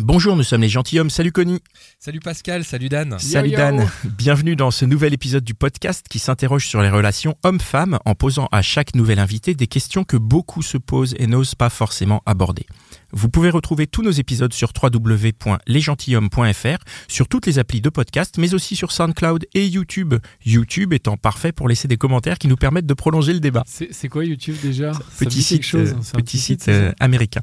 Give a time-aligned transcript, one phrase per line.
[0.00, 1.10] Bonjour, nous sommes les gentilshommes.
[1.10, 1.60] Salut Connie.
[1.98, 3.18] Salut Pascal, salut Dan.
[3.18, 3.90] Salut Dan.
[4.04, 8.48] Bienvenue dans ce nouvel épisode du podcast qui s'interroge sur les relations hommes-femmes en posant
[8.52, 12.64] à chaque nouvel invité des questions que beaucoup se posent et n'osent pas forcément aborder.
[13.12, 16.76] Vous pouvez retrouver tous nos épisodes sur www.lesgentilhommes.fr,
[17.08, 20.14] sur toutes les applis de podcast, mais aussi sur SoundCloud et YouTube.
[20.44, 23.64] YouTube étant parfait pour laisser des commentaires qui nous permettent de prolonger le débat.
[23.66, 24.92] C'est quoi YouTube déjà?
[25.18, 27.40] Petit site, chose, euh, c'est un petit site euh, américain.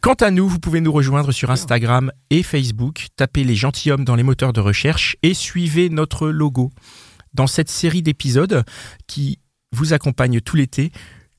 [0.00, 4.16] Quant à nous, vous pouvez nous rejoindre sur Instagram et Facebook, tapez les gentilshommes dans
[4.16, 6.70] les moteurs de recherche et suivez notre logo.
[7.34, 8.64] Dans cette série d'épisodes
[9.06, 9.38] qui
[9.72, 10.90] vous accompagne tout l'été,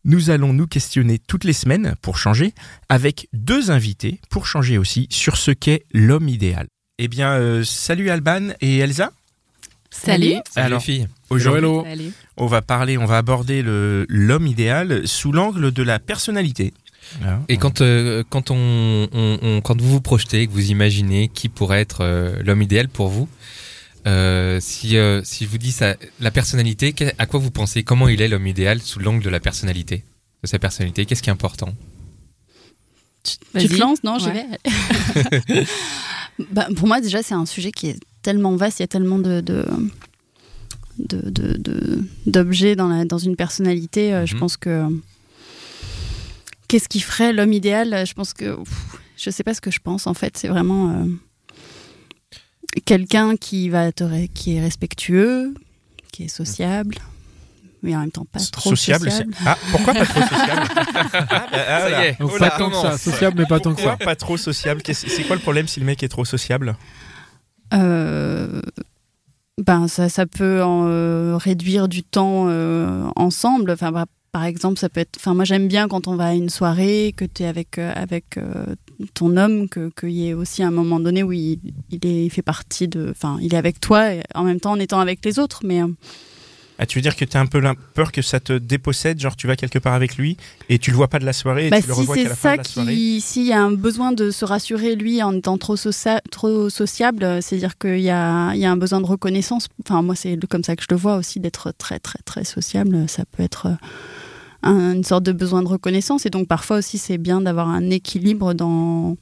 [0.04, 2.54] nous allons nous questionner toutes les semaines pour changer,
[2.90, 6.68] avec deux invités pour changer aussi sur ce qu'est l'homme idéal.
[7.00, 9.12] Eh bien, euh, salut Alban et Elsa.
[9.90, 10.36] Salut.
[10.50, 11.08] Salut Alors, les filles.
[11.30, 12.12] Aujourd'hui, Hello, Salut.
[12.38, 16.74] on va parler, on va aborder le- l'homme idéal sous l'angle de la personnalité.
[17.50, 21.50] Et quand, euh, quand, on, on- on- quand vous vous projetez, que vous imaginez qui
[21.50, 23.28] pourrait être euh, l'homme idéal pour vous,
[24.08, 27.84] euh, si, euh, si je vous dis ça, la personnalité, à quoi vous pensez?
[27.84, 30.04] Comment il est l'homme idéal sous l'angle de la personnalité?
[30.44, 31.74] De sa personnalité, qu'est-ce qui est important?
[33.24, 33.68] Tu Vas-y.
[33.70, 34.04] te lances?
[34.04, 34.46] Non, j'y Ouais.
[35.48, 35.66] vais.
[36.52, 39.20] Bah, pour moi, déjà, c'est un sujet qui est tellement vaste, il y a tellement
[39.20, 39.42] de.
[39.42, 39.66] de
[42.26, 44.40] d'objets dans, la- dans une personnalité, euh, je Mhm.
[44.40, 44.86] pense que
[46.68, 48.06] qu'est-ce qui ferait l'homme idéal?
[48.08, 50.38] Je pense que pff, je sais pas ce que je pense en fait.
[50.38, 51.06] C'est vraiment euh,
[52.86, 55.54] quelqu'un qui va te ré- qui est respectueux,
[56.12, 56.96] qui est sociable,
[57.84, 59.10] mais en même temps pas trop sociable,
[59.46, 60.68] Ah, pourquoi pas trop sociable
[61.14, 62.08] Ah, bah, ah, Ça y là.
[62.08, 62.20] est.
[62.20, 64.06] Donc Oh pas tant que ça, sociable mais pas tant que Pourquoi ça.
[64.06, 66.76] pas trop sociable C'est quoi le problème si le mec est trop sociable
[67.74, 68.62] Euh,
[69.58, 73.72] ben ça, ça peut en, euh, réduire du temps euh, ensemble.
[73.72, 75.18] Enfin, bah, par exemple, ça peut être.
[75.18, 77.92] Enfin, moi j'aime bien quand on va à une soirée, que tu es avec euh,
[77.96, 78.76] avec euh,
[79.14, 81.60] ton homme, que qu'il y ait aussi un moment donné où il,
[81.92, 83.10] est, il fait partie de.
[83.12, 85.62] Enfin, il est avec toi en même temps en étant avec les autres.
[85.66, 85.88] Mais euh,
[86.86, 89.36] Tu veux dire que tu as un peu la peur que ça te dépossède Genre
[89.36, 90.38] tu vas quelque part avec lui
[90.70, 92.36] et tu le vois pas de la soirée et bah, tu le revois qu'à la
[92.36, 95.58] fin de la soirée s'il y a un besoin de se rassurer lui en étant
[95.58, 99.06] trop, socia- trop sociable, euh, c'est-à-dire qu'il y a, il y a un besoin de
[99.06, 99.68] reconnaissance.
[99.86, 103.08] Enfin, moi, c'est comme ça que je le vois aussi, d'être très, très, très sociable.
[103.08, 103.76] Ça peut être euh,
[104.64, 106.26] un- une sorte de besoin de reconnaissance.
[106.26, 109.18] Et donc, parfois aussi, c'est bien d'avoir un équilibre dans,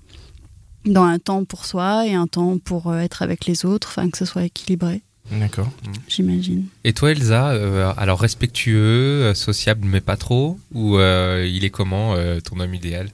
[0.85, 4.09] dans un temps pour soi et un temps pour euh, être avec les autres, enfin,
[4.09, 5.69] que ce soit équilibré, D'accord.
[6.07, 6.65] j'imagine.
[6.83, 11.69] Et toi, Elsa, euh, alors respectueux, euh, sociable, mais pas trop Ou euh, il est
[11.69, 13.09] comment, euh, ton homme idéal?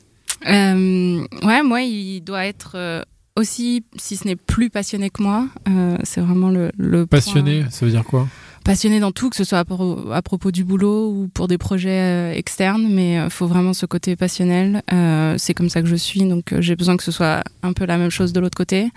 [0.48, 3.02] Euh, ouais, moi, il doit être euh,
[3.36, 5.48] aussi, si ce n'est plus passionné que moi.
[5.68, 8.28] Euh, c'est vraiment le, le point- Passionné, ça veut dire quoi?
[8.66, 11.60] Passionné dans tout, que ce soit à, pro- à propos du boulot ou pour des
[11.60, 14.82] projets euh, externes, mais il faut vraiment ce côté passionnel.
[14.92, 17.74] Euh, c'est comme ça que je suis, donc euh, j'ai besoin que ce soit un
[17.74, 18.90] peu la même chose de l'autre côté.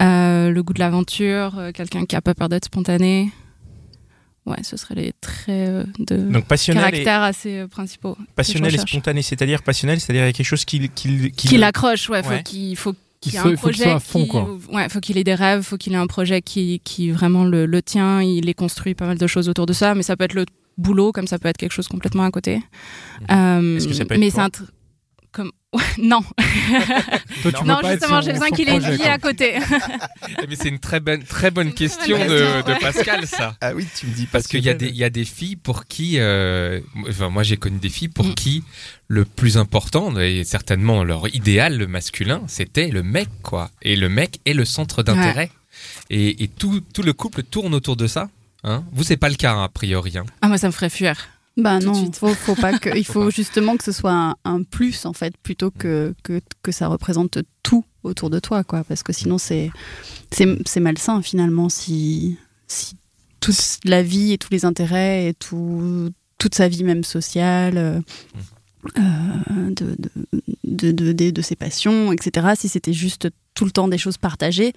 [0.00, 3.30] Euh, le goût de l'aventure, euh, quelqu'un qui a pas peur d'être spontané.
[4.44, 8.16] Ouais, ce seraient les traits euh, de Donc et, caractère assez euh, principaux.
[8.34, 11.56] passionnel et spontané, c'est-à-dire passionnel, c'est-à-dire il y a quelque chose qui, qui, qui- qui
[11.56, 12.94] l'accroche ouais qu'il faut
[13.38, 14.56] un il faut qu'il soit à fond, qui- quoi.
[14.72, 17.66] ouais faut qu'il ait des rêves faut qu'il ait un projet qui qui vraiment le,
[17.66, 20.24] le tient il est construit pas mal de choses autour de ça mais ça peut
[20.24, 20.44] être le
[20.78, 22.60] boulot comme ça peut être quelque chose complètement à côté
[23.30, 23.76] Euh, Mmh.
[23.78, 24.50] Est-ce que ça peut être mais c'est un
[25.98, 26.22] non
[27.42, 29.54] Toi, tu veux non justement j'ai besoin qu'il ait une vie à côté
[30.42, 32.78] Eh, Mais c'est une très bonne, très bonne question bonne de, question, de ouais.
[32.80, 33.54] Pascal, ça.
[33.60, 35.56] Ah oui, tu me dis Parce qu'il y, a des- il y a des filles
[35.56, 38.34] pour qui, euh, enfin, moi j'ai connu des filles pour Mm.
[38.34, 38.64] qui
[39.08, 43.70] le plus important, et certainement leur idéal, le masculin, c'était le mec, quoi.
[43.82, 45.50] Et le mec est le centre d'intérêt.
[46.10, 48.28] Et, et tout, tout le couple tourne autour de ça.
[48.64, 50.18] Hein Vous, c'est pas le cas, hein, a priori.
[50.18, 50.24] hein.
[50.42, 52.16] ah moi ça me ferait fuir Bah Tout non, suite.
[52.16, 55.36] faut, faut pas que, il Faut justement que ce soit un, un plus en fait,
[55.38, 58.84] plutôt que, que, que ça représente tout autour de toi, quoi.
[58.84, 59.70] Parce que sinon c'est
[60.30, 62.36] c'est malsain finalement si
[62.66, 62.96] si
[63.40, 67.78] toute la vie et tous les intérêts et tout toute sa vie même sociale.
[67.78, 68.00] euh,
[68.98, 69.96] euh, de,
[70.64, 72.48] de, de, de, ses passions, etc.
[72.56, 74.72] Si c'était juste tout le temps des choses partagées,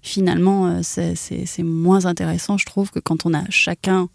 [0.00, 4.08] finalement, euh, c'est moins intéressant, je trouve, que quand on a chacun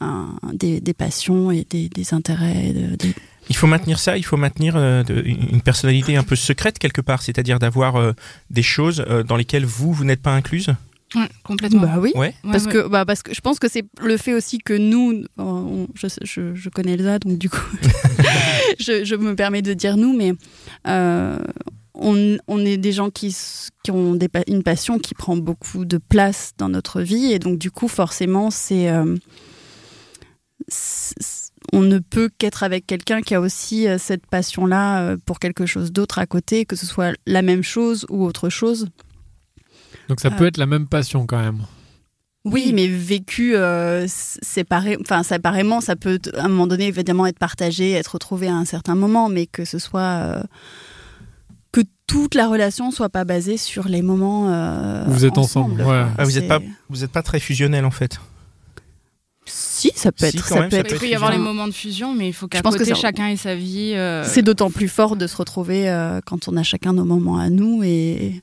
[0.00, 2.72] un- des, des passions et des, des intérêts.
[2.72, 3.14] de- des-
[3.50, 7.00] Il faut maintenir ça, il faut maintenir euh, de- une personnalité un peu secrète quelque
[7.00, 8.12] part, c'est-à-dire d'avoir euh,
[8.50, 10.68] des choses euh, dans lesquelles vous, vous n'êtes pas incluse.
[11.14, 11.80] Ouais, complètement.
[11.80, 12.12] Bah oui.
[12.14, 12.34] Ouais.
[12.42, 12.72] Parce ouais.
[12.72, 16.06] que, bah parce que je pense que c'est le fait aussi que nous, on- je,
[16.22, 17.64] je, je connais Elsa, donc du coup,
[18.78, 20.34] je, je me permets de dire nous, mais
[20.86, 21.38] euh,
[21.94, 23.34] on, on est des gens qui,
[23.82, 27.58] qui ont des une passion qui prend beaucoup de place dans notre vie, et donc
[27.58, 28.88] du coup, forcément, c'est.
[30.70, 31.24] Euh,
[31.72, 35.66] on ne peut qu'être avec quelqu'un qui a aussi euh, cette passion-là euh, pour quelque
[35.66, 38.88] chose d'autre à côté, que ce soit la même chose ou autre chose.
[40.08, 40.36] Donc ça Ah.
[40.36, 41.62] peut être la même passion quand même.
[42.44, 47.38] Oui, mais vécu euh, séparé, enfin séparément, ça peut à un moment donné évidemment être
[47.38, 50.42] partagé, être retrouvé à un certain moment, mais que ce soit euh,
[51.72, 56.04] que toute la relation soit pas basée sur les moments euh, vous êtes ensemble, ouais.
[56.16, 58.18] Ah, vous n'êtes pas, vous êtes pas très fusionnel en fait.
[59.48, 60.88] Si, ça peut être, ça même, peut ça être.
[60.88, 62.74] peut Il peut y avoir les moments de fusion, mais il faut qu'à Je pense
[62.74, 63.92] que côté, ça- chacun ait sa vie.
[63.94, 67.38] euh, C'est d'autant plus fort de se retrouver euh, quand on a chacun nos moments
[67.38, 68.40] à nous et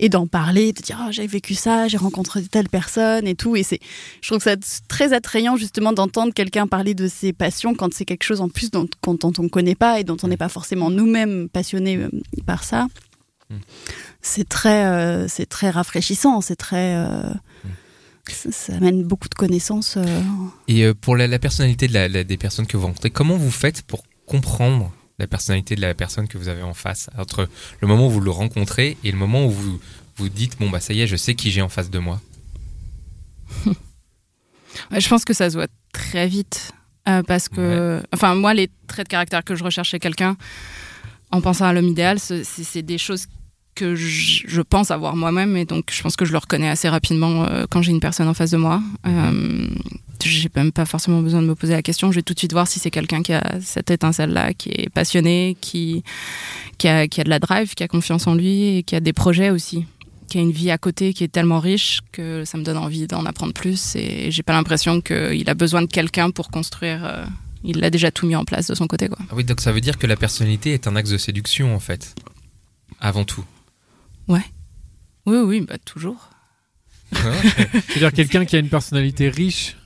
[0.00, 3.54] et d'en parler, de dire oh, j'ai vécu ça, j'ai rencontré telle personne et tout.
[3.54, 3.78] Et c'est,
[4.22, 8.04] je trouve que c'est très attrayant justement d'entendre quelqu'un parler de ses passions quand c'est
[8.04, 10.48] quelque chose en plus dont, dont on ne connaît pas et dont on n'est pas
[10.48, 12.08] forcément nous-mêmes passionnés euh,
[12.44, 12.88] par ça.
[13.50, 13.54] Mm.
[14.20, 17.30] C'est très, euh, c'est très rafraîchissant, c'est très, euh,
[18.32, 19.96] ça, ça amène beaucoup de connaissances.
[19.96, 20.20] euh,
[20.68, 23.36] Et euh, pour la, la personnalité de la- la- des personnes que vous rencontrez, comment
[23.36, 27.10] vous faites pour comprendre la personnalité de la personne que vous avez en face?
[27.18, 27.48] Entre
[27.80, 29.80] le moment où vous le rencontrez et le moment où vous
[30.16, 32.20] vous dites bon bah ça y est je sais qui j'ai en face de moi
[34.90, 36.72] Ouais, Je pense que ça se voit très vite.
[37.08, 40.36] euh, parce que, enfin, moi, les traits de caractère que je recherche chez quelqu'un,
[41.30, 43.26] en pensant à l'homme idéal, c'est c'est des choses
[43.74, 45.56] que je, je pense avoir moi-même.
[45.56, 48.28] Et donc, je pense que je le reconnais assez rapidement euh, quand j'ai une personne
[48.28, 48.82] en face de moi.
[49.06, 49.68] Euh,
[50.24, 52.10] j'ai même pas forcément besoin de me poser la question.
[52.10, 54.88] Je vais tout de suite voir si c'est quelqu'un qui a cette étincelle-là, qui est
[54.88, 56.02] passionné, qui,
[56.78, 59.00] qui, a, qui a de la drive, qui a confiance en lui et qui a
[59.00, 59.84] des projets aussi
[60.26, 63.06] qui a une vie à côté qui est tellement riche que ça me donne envie
[63.06, 67.04] d'en apprendre plus et j'ai pas l'impression qu'il a besoin de quelqu'un pour construire.
[67.04, 67.24] euh,
[67.62, 69.18] il a déjà tout mis en place de son côté, quoi.
[69.30, 71.78] Ah oui donc ça veut dire que la personnalité est un axe de séduction en
[71.78, 72.14] fait
[73.00, 73.44] avant tout
[74.28, 74.40] Oui,
[75.26, 76.30] oui, bah toujours.
[77.12, 79.76] C'est-à-dire quelqu'un qui a une personnalité riche,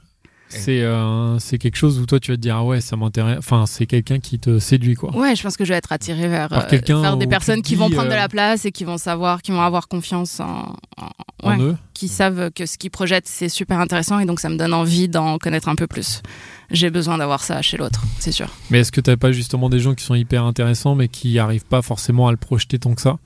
[0.49, 3.37] c'est euh, c'est quelque chose où toi tu vas te dire ah ouais ça m'intéresse.
[3.38, 5.14] Enfin c'est quelqu'un qui te séduit quoi.
[5.14, 7.61] Ouais, je pense que je vais être attirée vers, Par euh, quelqu'un vers des personnes
[7.62, 10.40] qui vont prendre de euh, la place et qui vont savoir, qui vont avoir confiance
[10.40, 11.11] en, en-
[11.43, 11.76] En ouais, eux.
[11.93, 15.08] qui savent que ce qu'ils projettent c'est super intéressant et donc ça me donne envie
[15.08, 16.23] d'en connaître un peu plus.
[16.70, 18.49] J'ai besoin d'avoir ça chez l'autre, c'est sûr.
[18.70, 21.67] Mais est-ce que t'as pas justement des gens qui sont hyper intéressants mais qui arrivent
[21.67, 23.19] pas forcément à le projeter tant que ça?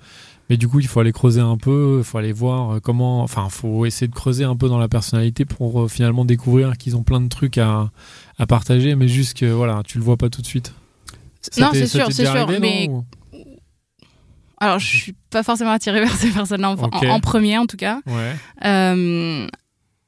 [0.52, 3.22] Mais du coup, il faut aller creuser un peu, il faut aller voir euh, comment.
[3.22, 6.94] Enfin, faut essayer de creuser un peu dans la personnalité pour euh, finalement découvrir qu'ils
[6.94, 7.90] ont plein de trucs à,
[8.38, 10.74] à partager, mais juste que voilà, tu le vois pas tout de suite.
[11.40, 13.06] Ça Non, c'est sûr, c'est sûr, arrivé, mais- non,
[14.60, 16.96] Alors, je suis pas forcément attirée vers ces personnes-là en, Ok.
[17.02, 18.00] en- en premier, en tout cas.
[18.06, 18.36] ou- Ouais.
[18.66, 19.46] Euh,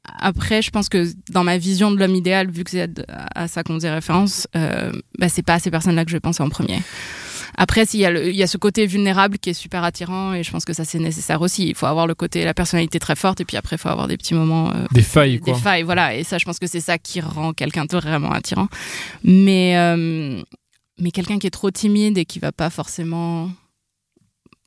[0.04, 3.48] après, je pense que dans ma vision de l'homme idéal, vu que c'est à à
[3.48, 6.42] ça qu'on faisait référence, euh, bah, c'est pas à ces personnes-là que je vais penser
[6.42, 6.82] en premier.
[7.56, 10.32] Après, s'il y, a le- il y a ce côté vulnérable qui est super attirant,
[10.34, 11.68] et je pense que ça c'est nécessaire aussi.
[11.68, 14.08] Il faut avoir le côté, la personnalité très forte, et puis après, il faut avoir
[14.08, 14.70] des petits moments.
[14.74, 15.54] euh, Des failles, des quoi.
[15.58, 16.14] failles, voilà.
[16.16, 18.68] Et ça, je pense que c'est ça qui rend quelqu'un de vraiment attirant.
[19.22, 20.42] Mais, euh,
[20.98, 23.50] mais quelqu'un qui est trop timide et qui va pas forcément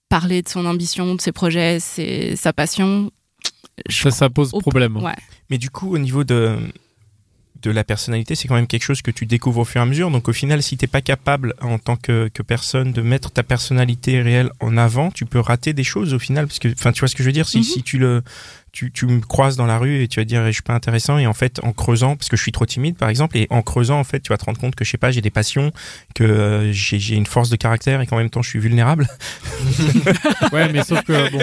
[0.10, 3.12] parler de son ambition, de ses projets, ses, sa passion.
[3.90, 4.98] Ça, ça pose problème.
[4.98, 5.14] Ouais.
[5.50, 6.58] Mais du coup, au niveau de,
[7.62, 9.86] de la personnalité, c'est quand même quelque chose que tu découvres au fur et à
[9.86, 10.12] mesure.
[10.12, 13.44] Donc au final, si t'es pas capable en tant que, que personne de mettre ta
[13.44, 16.48] personnalité réelle en avant, tu peux rater des choses au final.
[16.48, 17.48] Parce que, enfin, tu vois ce que je veux dire?
[17.48, 17.64] Si, Mhm.
[17.64, 18.24] si tu le
[18.78, 21.18] tu, tu me croises dans la rue et tu vas dire je suis pas intéressant
[21.18, 23.64] et en fait en creusant parce que je suis trop timide par exemple et en
[23.64, 25.72] creusant en fait tu vas te rendre compte que je sais pas j'ai des passions
[26.14, 29.08] que euh, j'ai une force de caractère et qu'en même temps je suis vulnérable
[30.52, 31.40] Ouais, mais sauf que bon,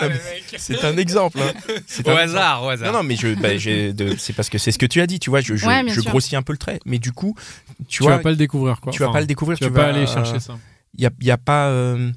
[0.56, 1.52] c'est un exemple hein.
[1.86, 4.58] C'est au un- hasard au hasard Non, non, mais je, bah, de- c'est parce que
[4.58, 5.40] c'est ce que tu as dit, tu vois.
[5.40, 6.10] Je, je, Ouais, bien je sûr.
[6.10, 7.34] grossis un peu le trait, mais du coup,
[7.80, 8.92] tu, tu, vois, vas pas le découvrir quoi.
[8.92, 10.58] tu vas pas le découvrir, Tu vas pas aller chercher ça.
[10.96, 11.66] Il y a, y a pas.
[11.68, 12.10] euh,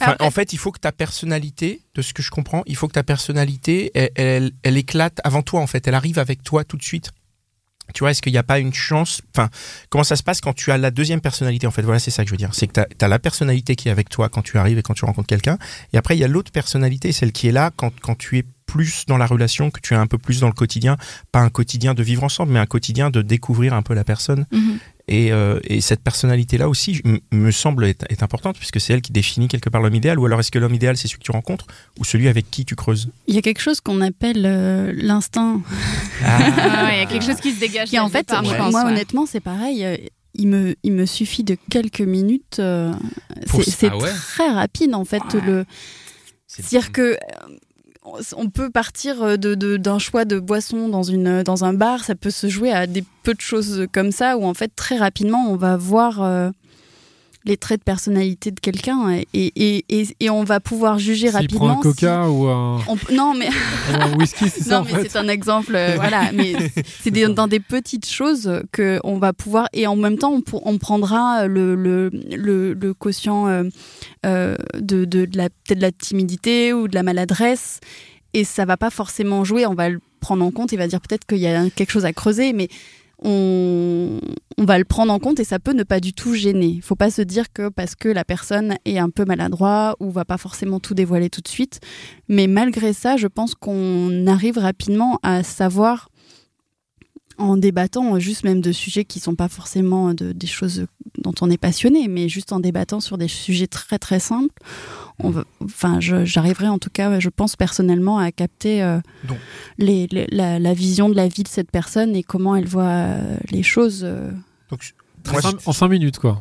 [0.00, 2.76] enfin, Après- en fait, il faut que ta personnalité, de ce que je comprends, il
[2.76, 5.60] faut que ta personnalité, elle, elle, elle éclate avant toi.
[5.60, 7.10] En fait, elle arrive avec toi tout de suite.
[7.92, 9.50] Tu vois, est-ce qu'il n'y a pas une chance Enfin,
[9.90, 12.22] comment ça se passe quand tu as la deuxième personnalité En fait, voilà, c'est ça
[12.24, 12.54] que je veux dire.
[12.54, 14.94] C'est que tu as, la personnalité qui est avec toi quand tu arrives et quand
[14.94, 15.58] tu rencontres quelqu'un.
[15.92, 18.44] Et après, il y a l'autre personnalité, celle qui est là quand, quand tu es
[18.66, 20.96] plus dans la relation, que tu es un peu plus dans le quotidien.
[21.30, 24.46] Pas un quotidien de vivre ensemble, mais un quotidien de découvrir un peu la personne.
[24.50, 24.78] Mhm.
[25.06, 29.12] Et, euh, et cette personnalité-là aussi me semble être, est importante, puisque c'est elle qui
[29.12, 30.18] définit quelque part l'homme idéal.
[30.18, 31.66] Ou alors est-ce que l'homme idéal, c'est celui que tu rencontres
[31.98, 33.10] ou celui avec qui tu creuses?
[33.26, 35.60] Il y a quelque chose qu'on appelle euh, l'instinct
[36.24, 36.38] Ah
[36.86, 37.90] ouais, Il y a quelque chose qui se dégage.
[37.90, 38.92] qui en fait, départ, moi, pense, moi, ouais.
[38.92, 39.84] honnêtement, c'est pareil.
[39.84, 39.96] euh,
[40.36, 42.56] il me, il me suffit de quelques minutes.
[42.58, 42.92] euh,
[43.62, 44.10] c'est Ah ouais?
[44.10, 45.22] très rapide en fait.
[45.46, 45.64] Le,
[46.46, 47.16] c'est-à-dire que euh,
[48.36, 52.14] on peut partir de, de- d'un choix de boisson dans, une, dans un bar, ça
[52.14, 55.46] peut se jouer à des peu de choses comme ça, où en fait très rapidement
[55.50, 56.50] on va voir euh,
[57.46, 61.48] les traits de personnalité de quelqu'un et, et, et, et on va pouvoir juger S'il
[61.48, 61.78] prend rapidement.
[61.78, 63.48] un coca ou un, on- non mais
[63.92, 66.32] un whisky, c'est ça non, mais c'est un exemple, euh, voilà.
[66.32, 66.54] Mais
[67.02, 70.40] c'est des- dans des petites choses que on va pouvoir et en même temps on,
[70.40, 73.64] pour- on prendra le le, le, le quotient euh,
[74.24, 77.80] euh, de, de, de la peut-être de la timidité ou de la maladresse
[78.32, 79.66] et ça va pas forcément jouer.
[79.66, 82.04] On va le prendre en compte et va dire peut-être qu'il y a quelque chose
[82.06, 82.68] à creuser, mais
[83.22, 84.18] on,
[84.58, 86.66] va le prendre en compte et ça peut ne pas du tout gêner.
[86.66, 90.10] Il faut pas se dire que parce que la personne est un peu maladroit ou
[90.10, 91.80] va pas forcément tout dévoiler tout de suite.
[92.28, 96.08] Mais malgré ça, je pense qu'on arrive rapidement à savoir
[97.36, 100.86] en débattant juste même de sujets qui sont pas forcément de, des choses
[101.18, 104.54] dont on est passionné, mais juste en débattant sur des sujets très très simples,
[105.20, 109.38] on va, enfin, je- j'arriverai en tout cas, je pense personnellement à capter euh, Donc-
[109.78, 112.84] les, les- la, la vision de la vie de cette personne et comment elle voit
[112.84, 114.02] euh, les choses.
[114.04, 114.30] euh.
[114.70, 114.92] Donc, je-
[115.30, 116.40] En moi, cinq- en 5 minutes, quoi.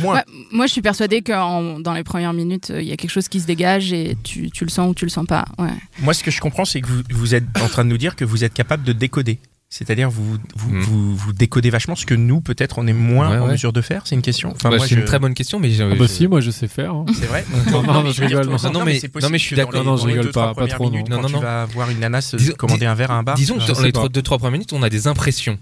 [0.00, 0.22] moi, Ouais,
[0.52, 3.10] moi, je suis persuadée que en- dans les premières minutes, euh, il y a quelque
[3.10, 5.44] chose qui se dégage et tu, tu le sens ou tu le sens pas.
[5.58, 5.70] Ouais.
[6.00, 8.14] moi, ce que je comprends, c'est que vous, vous êtes en train de nous dire
[8.16, 9.38] que vous êtes capable de décoder.
[9.68, 10.80] C'est-à-dire, vous, vous, Mhm.
[10.82, 13.52] vous, vous décodez vachement ce que nous, peut-être, on est moins Ouais, en ouais.
[13.52, 14.02] mesure de faire?
[14.04, 14.52] C'est une question?
[14.54, 16.50] Enfin, Bah, moi, c'est je- une très bonne question, mais Ah bah si, moi je
[16.52, 16.94] sais faire.
[16.94, 17.04] hein.
[17.18, 17.44] C'est vrai?
[17.72, 19.74] Non, non, mais je rigole, non, non, mais- non, mais je suis d'accord.
[19.84, 20.90] Non, non, je rigole pas, pas trop, non.
[20.92, 23.22] minutes, Non, quand non, tu vas voir une nana se commander un verre à un
[23.24, 23.34] bar.
[23.34, 24.08] Disons que dans les pas.
[24.08, 25.58] 2-3 premières minutes, on a des impressions.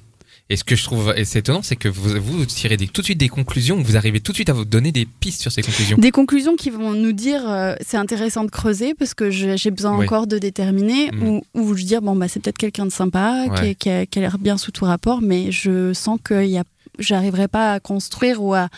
[0.51, 3.01] Et ce que je trouve et c'est étonnant, c'est que vous, vous tirez des- tout
[3.01, 5.51] de suite des conclusions, vous arrivez tout de suite à vous donner des pistes sur
[5.51, 5.97] ces conclusions.
[5.97, 9.97] Des conclusions qui vont nous dire euh, c'est intéressant de creuser parce que j'ai besoin
[9.97, 10.05] Oui.
[10.05, 11.23] encore de déterminer Mm.
[11.29, 13.71] ou, ou je dire bon bah c'est peut-être quelqu'un de sympa qui, Ouais.
[13.71, 16.65] est- qui a, l'air bien sous tout rapport mais je sens que y a
[17.01, 18.69] j'arriverai pas à construire ou à,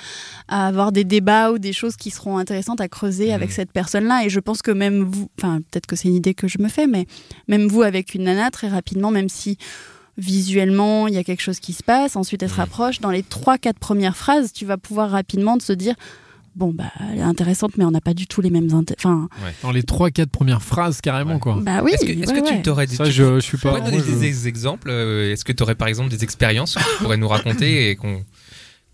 [0.48, 3.34] à avoir des débats ou des choses qui seront intéressantes à creuser Mm.
[3.34, 6.32] avec cette personne-là et je pense que même vous enfin peut-être que c'est une idée
[6.32, 7.06] que je me fais mais
[7.48, 9.58] même vous avec une nana très rapidement même si
[10.18, 13.22] visuellement il y a quelque chose qui se passe ensuite elle se rapproche dans les
[13.22, 15.94] trois quatre premières phrases tu vas pouvoir rapidement se dire
[16.54, 18.68] bon bah elle est intéressante mais on n'a pas du tout les mêmes
[18.98, 19.28] enfin
[19.62, 21.38] Dans les 3-4 premières phrases, carrément, Ouais.
[21.40, 21.58] quoi.
[21.60, 22.56] bah oui Est-ce que, est-ce ouais, que ouais.
[22.56, 23.68] tu t'aurais des Ça, tu je, je suis pas.
[23.68, 26.24] pourrais donner moi, je- des ex- exemples euh, Est-ce que tu aurais par exemple des
[26.24, 28.24] expériences que tu pourrais nous raconter et qu'on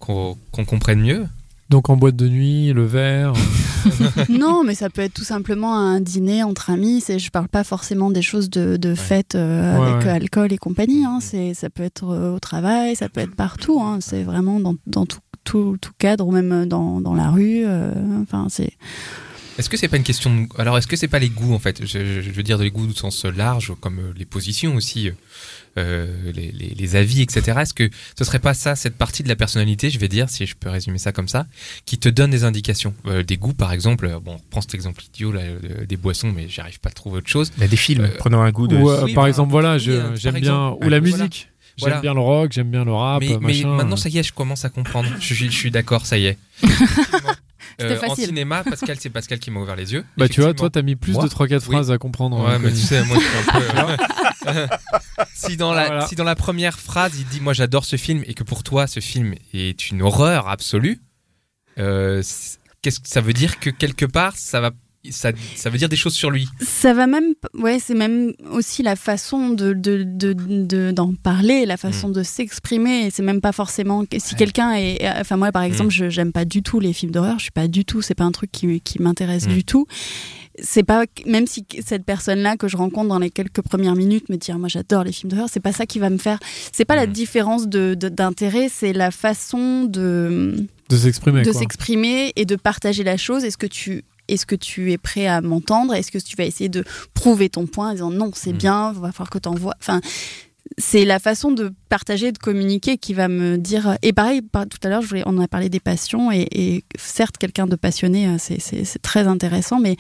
[0.00, 1.26] qu'on qu'on comprenne mieux?
[1.71, 3.33] Donc en boîte de nuit, le verre.
[4.28, 8.10] non mais ça peut être tout simplement un dîner entre amis je parle pas forcément
[8.10, 10.10] des choses de, de fête euh, Ouais, avec ouais.
[10.10, 11.18] euh, alcool et compagnie hein.
[11.20, 13.98] c'est ça peut être euh, au travail ça peut être partout hein.
[14.00, 17.64] c'est vraiment dans, dans tout, tout, tout cadre ou même dans, dans la rue
[18.22, 18.72] enfin c'est
[19.58, 20.46] Est-ce que c'est pas une question de...
[20.58, 21.84] Alors, est-ce que c'est pas les goûts en fait?
[21.84, 25.10] Je, je- je veux dire les goûts au sens large, comme les positions aussi,
[25.79, 27.59] euh, euh, les, les- les avis, etc.
[27.62, 27.88] Est-ce que
[28.19, 30.69] ce serait pas ça, cette partie de la personnalité, je vais dire, si je peux
[30.69, 31.47] résumer ça comme ça,
[31.87, 32.95] qui te donne des indications?
[33.07, 36.33] Euh, Des goûts, par exemple, euh, bon, prends cet exemple idiot, là, euh, des boissons,
[36.35, 37.52] mais j'arrive pas à trouver autre chose.
[37.57, 38.05] Des films.
[38.05, 38.76] Euh, Prenons un goût de.
[38.76, 40.41] Ou, euh, Oui, par bah, exemple, voilà, euh, par j'aime bien.
[40.41, 40.85] exemple.
[40.85, 41.25] Ou la Ouais, voilà.
[41.25, 41.49] musique.
[41.79, 42.00] J'aime Voilà.
[42.02, 44.67] bien le rock, j'aime bien le rap, mais, mais maintenant, ça y est, je commence
[44.67, 45.09] à comprendre.
[45.21, 46.38] Je, suis- je suis d'accord, ça y est.
[47.79, 48.26] C'était en facile.
[48.26, 50.05] cinéma, Pascal, c'est Pascal qui m'a ouvert les yeux.
[50.19, 51.61] Bah, tu vois, toi, t'as mis plus Moi de 3-4 Oui.
[51.73, 52.38] phrases à comprendre.
[52.45, 54.76] Ouais, hein, mais que- tu sais, moi, je suis un peu.
[55.44, 56.06] euh, si, dans la, Voilà.
[56.06, 58.86] si dans la première phrase, il dit Moi, j'adore ce film, et que pour toi,
[58.86, 61.00] ce film est une horreur absolue,
[61.78, 62.22] euh,
[62.82, 64.70] qu'est-ce que ça veut dire que quelque part, ça va.
[65.10, 66.46] Ça, ça veut dire des choses sur lui?
[66.60, 71.66] Ça va même, ouais, c'est même aussi la façon de de- de- de- d'en parler,
[71.66, 73.10] la façon de s'exprimer.
[73.10, 74.38] C'est même pas forcément si Ouais.
[74.38, 75.96] quelqu'un est, enfin moi par exemple, Mm.
[75.96, 77.36] je j'aime pas du tout les films d'horreur.
[77.40, 79.52] Je suis pas du tout, c'est pas un truc qui, qui m'intéresse Mm.
[79.54, 79.88] du tout.
[80.61, 84.37] C'est pas même si cette personne-là que je rencontre dans les quelques premières minutes me
[84.37, 86.38] dit Ah, moi j'adore les films d'horreur, c'est pas ça qui va me faire.
[86.73, 91.42] C'est pas la différence de de- d'intérêt, c'est la façon de De s'exprimer.
[91.42, 93.44] de s'exprimer et de partager la chose.
[93.44, 95.94] Est-ce que tu est-ce que tu es prêt à m'entendre?
[95.94, 98.56] Est-ce que tu vas essayer de prouver ton point en disant non, c'est Mm.
[98.59, 99.75] bien, va falloir que tu envoies.
[99.80, 100.00] Enfin,
[100.78, 103.97] c'est la façon de partager, de communiquer qui va me dire.
[104.02, 107.66] Et pareil, par- tout à l'heure, on a parlé des passions et, et certes, quelqu'un
[107.66, 109.97] de passionné, euh, c'est très intéressant, mais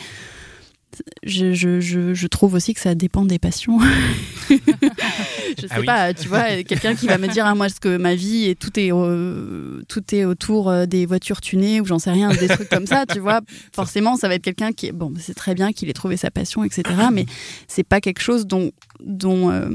[1.22, 3.78] je, je, je, je trouve aussi que ça dépend des passions.
[4.50, 5.86] je sais Ah oui.
[5.86, 8.54] pas, tu vois, quelqu'un qui va me dire, ah, moi, ce que ma vie et
[8.54, 12.48] tout est, euh, tout est autour euh, des voitures tunées ou j'en sais rien, des
[12.48, 13.40] trucs comme ça, tu vois,
[13.74, 16.64] forcément, ça va être quelqu'un qui, bon, c'est très bien qu'il ait trouvé sa passion,
[16.64, 16.82] etc.,
[17.12, 17.26] mais
[17.68, 18.70] c'est pas quelque chose dont,
[19.00, 19.68] dont, euh,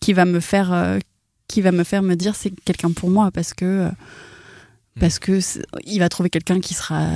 [0.00, 0.98] qui va me faire, euh,
[1.48, 3.88] qui va me faire me dire c'est quelqu'un pour moi parce que, euh,
[5.00, 5.38] parce que
[5.84, 7.06] il va trouver quelqu'un qui sera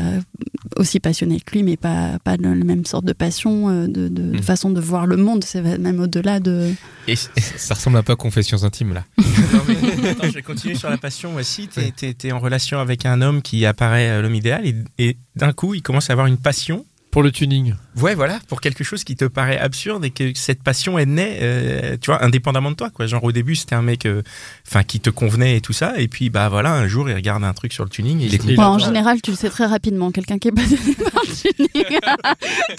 [0.76, 4.08] aussi passionnée que lui, mais pas, pas de la même sorte de passion, euh, de,
[4.08, 4.42] Mhm.
[4.42, 5.44] façon de voir le monde.
[5.44, 6.72] C'est même au-delà de.
[7.06, 9.04] Et, Ça ressemble un peu à Confessions intimes là.
[9.18, 11.68] Non, mais attends, je vais continuer sur la passion aussi.
[11.68, 15.16] T'es, t'es- t'es en relation avec un homme qui apparaît euh, l'homme idéal et, et
[15.36, 16.84] d'un coup, il commence à avoir une passion.
[17.10, 17.74] Pour le tuning.
[17.96, 21.38] Ouais, voilà, pour quelque chose qui te paraît absurde et que cette passion est née,
[21.40, 23.06] euh, tu vois, indépendamment de toi, quoi.
[23.06, 24.22] Genre au début, c'était un mec, euh,
[24.66, 27.44] enfin, qui te convenait et tout ça, et puis bah voilà, un jour, il regarde
[27.44, 29.66] un truc sur le tuning et il, Il Ouais, en général, tu le sais très
[29.66, 30.12] rapidement.
[30.12, 31.98] Quelqu'un qui est passionné par le tuning,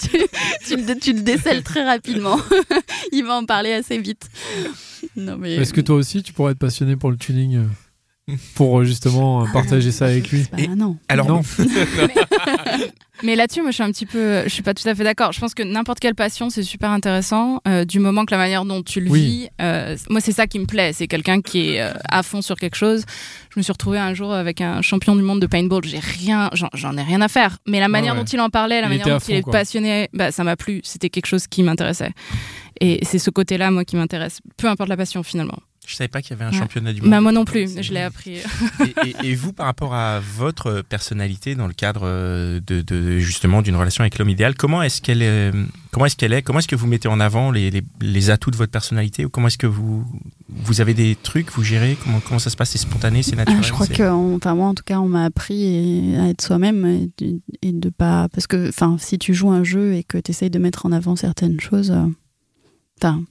[0.00, 0.08] tu,
[0.66, 2.38] tu le, tu le décèles très rapidement.
[3.12, 4.28] Il va en parler assez vite.
[5.16, 5.54] Non, mais.
[5.56, 7.64] Est-ce que toi aussi, tu pourrais être passionné pour le tuning euh,
[8.54, 10.96] Pour euh, justement euh, partager ça avec lui Bah, Et- non.
[11.08, 11.42] Alors, Non.
[13.22, 15.32] Mais là-dessus, moi, je suis un petit peu, je suis pas tout à fait d'accord.
[15.32, 18.64] Je pense que n'importe quelle passion, c'est super intéressant, euh, du moment que la manière
[18.64, 19.20] dont tu le Oui.
[19.20, 19.48] vis.
[19.60, 20.94] euh, moi, c'est ça qui me plaît.
[20.94, 23.04] C'est quelqu'un qui est euh, à fond sur quelque chose.
[23.54, 25.84] Je me suis retrouvée un jour avec un champion du monde de paintball.
[25.84, 27.58] J'ai rien, j'en, ai rien à faire.
[27.68, 28.20] Mais la manière ouais.
[28.20, 29.52] dont il en parlait, la Il manière dont fond, il est quoi.
[29.52, 30.80] passionné, bah, ça m'a plu.
[30.82, 32.12] C'était quelque chose qui m'intéressait.
[32.80, 34.40] Et c'est ce côté-là, moi, qui m'intéresse.
[34.56, 35.58] Peu importe la passion, finalement.
[35.90, 36.58] Je savais pas qu'il y avait un Ouais.
[36.58, 37.10] championnat du monde.
[37.10, 37.82] Bah, moi non plus.
[37.82, 38.36] Je l'ai appris.
[38.36, 43.18] et, et- et vous, par rapport à votre personnalité dans le cadre euh, de, de-
[43.18, 45.50] justement d'une relation avec l'homme idéal, comment est-ce qu'elle est,
[45.90, 48.50] comment est-ce qu'elle est, comment est-ce que vous mettez en avant les, les- les atouts
[48.52, 50.04] de votre personnalité ou comment est-ce que vous
[50.48, 53.44] vous avez des trucs, vous gérez, comment comment ça se passe, c'est spontané, c'est Ah,
[53.44, 53.62] naturel.
[53.64, 56.84] je crois que, enfin moi en tout cas, on m'a appris et- à être soi-même
[56.86, 60.18] et, de- et de pas, parce que, enfin, si tu joues un jeu et que
[60.18, 62.04] tu essayes de mettre en avant certaines choses, euh,
[63.00, 63.22] enfin,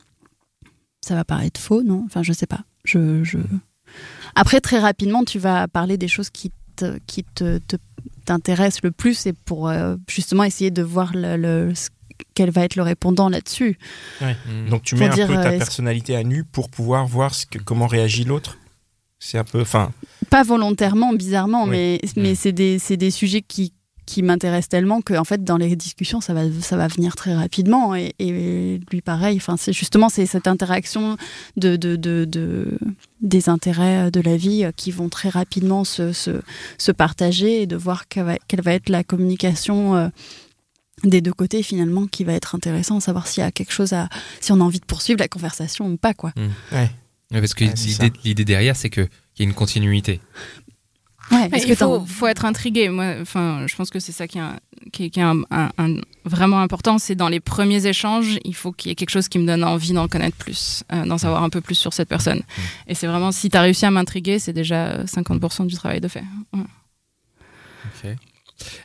[1.06, 2.04] ça va paraître faux, non?
[2.06, 2.62] Enfin, je sais pas.
[2.86, 3.38] Je, je...
[4.36, 7.78] Après, très rapidement, tu vas parler des choses qui te, qui te, te-
[8.26, 11.90] t'intéressent le plus et pour euh, justement essayer de voir le, le- ce-
[12.36, 13.78] quel va être le répondant là-dessus.
[14.70, 17.34] Donc tu Pour mets un dire, peu ta euh, personnalité à nu pour pouvoir voir
[17.34, 18.58] ce que, comment réagit l'autre.
[19.20, 19.92] C'est un peu, enfin,
[20.30, 21.70] Pas volontairement, bizarrement, Oui.
[21.72, 22.36] mais, mais Mm.
[22.36, 23.74] c'est des, c'est des sujets qui,
[24.10, 27.36] qui m'intéressent tellement que en fait dans les discussions ça va ça va venir très
[27.36, 31.16] rapidement et, et lui pareil enfin c'est justement c'est cette interaction
[31.58, 32.80] de, de, de, de-
[33.22, 36.42] des intérêts de la vie euh, qui vont très rapidement se, se,
[36.80, 40.08] se partager et de voir quelle va, quelle va être la communication euh,
[41.04, 44.10] des deux côtés finalement qui va être intéressant savoir s'il y a quelque chose à
[44.42, 46.34] si on a envie de poursuivre la conversation ou pas quoi
[46.72, 46.90] ouais.
[47.32, 50.20] Ouais, Parce que Ouais, l'idée, l'idée derrière, c'est qu'il y a une continuité.
[51.32, 51.76] Ouais il
[52.08, 52.90] faut, être intrigué.
[52.90, 54.60] Moi, enfin, je pense que c'est ça qui est, un-
[54.92, 56.98] qui est- qui est un- un- un- vraiment important.
[56.98, 59.64] C'est dans les premiers échanges, il faut qu'il y ait quelque chose qui me donne
[59.64, 62.42] envie d'en connaître plus, euh, d'en savoir un peu plus sur cette personne.
[62.88, 66.08] Et c'est vraiment, si tu as réussi à m'intriguer, c'est déjà 50% du travail de
[66.08, 66.24] fait.
[66.54, 66.64] Ouais.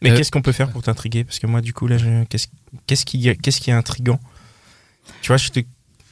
[0.02, 1.24] Mais Euh, qu'est-ce qu'on peut faire pour t'intriguer?
[1.24, 2.46] Parce que moi, du coup, là, je- qu'est-ce
[2.86, 4.20] qu'est-ce qui, qu'est-ce qui est intrigant
[5.22, 5.60] Tu vois, je te.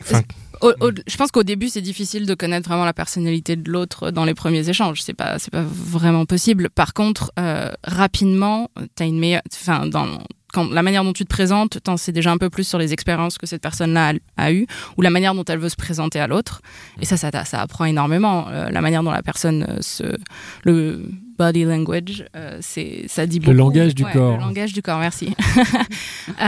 [0.04, 0.22] Enfin,
[0.60, 4.10] Au- au- je pense qu'au début, c'est difficile de connaître vraiment la personnalité de l'autre
[4.12, 5.02] dans les premiers échanges.
[5.02, 6.70] C'est pas, c'est pas vraiment possible.
[6.70, 10.06] Par contre, euh, rapidement, t'as une meilleure, enfin, dans
[10.52, 12.92] quand la manière dont tu te présentes, t'en sais déjà un peu plus sur les
[12.92, 14.66] expériences que cette personne-là a, a eues
[14.98, 16.60] ou la manière dont elle veut se présenter à l'autre.
[17.00, 18.46] Et ça, ça, apprend énormément.
[18.50, 20.04] Euh, la manière dont la personne euh, se,
[20.64, 21.06] le
[21.38, 23.56] body language, euh, c'est, ça dit beaucoup.
[23.56, 24.36] langage du Ouais, corps.
[24.36, 25.34] Le langage du corps, merci.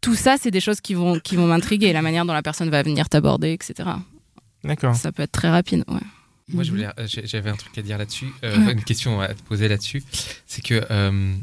[0.00, 2.70] Tout ça, c'est des choses qui vont, qui vont m'intriguer, la manière dont la personne
[2.70, 3.90] va venir t'aborder, etc.
[4.64, 4.94] d'accord.
[4.94, 5.84] Ça peut être très rapide.
[5.88, 6.00] Ouais.
[6.48, 9.42] Moi, je voulais, euh, j'avais un truc à dire là-dessus, euh, une question à te
[9.42, 10.02] poser là-dessus.
[10.46, 11.34] C'est que euh,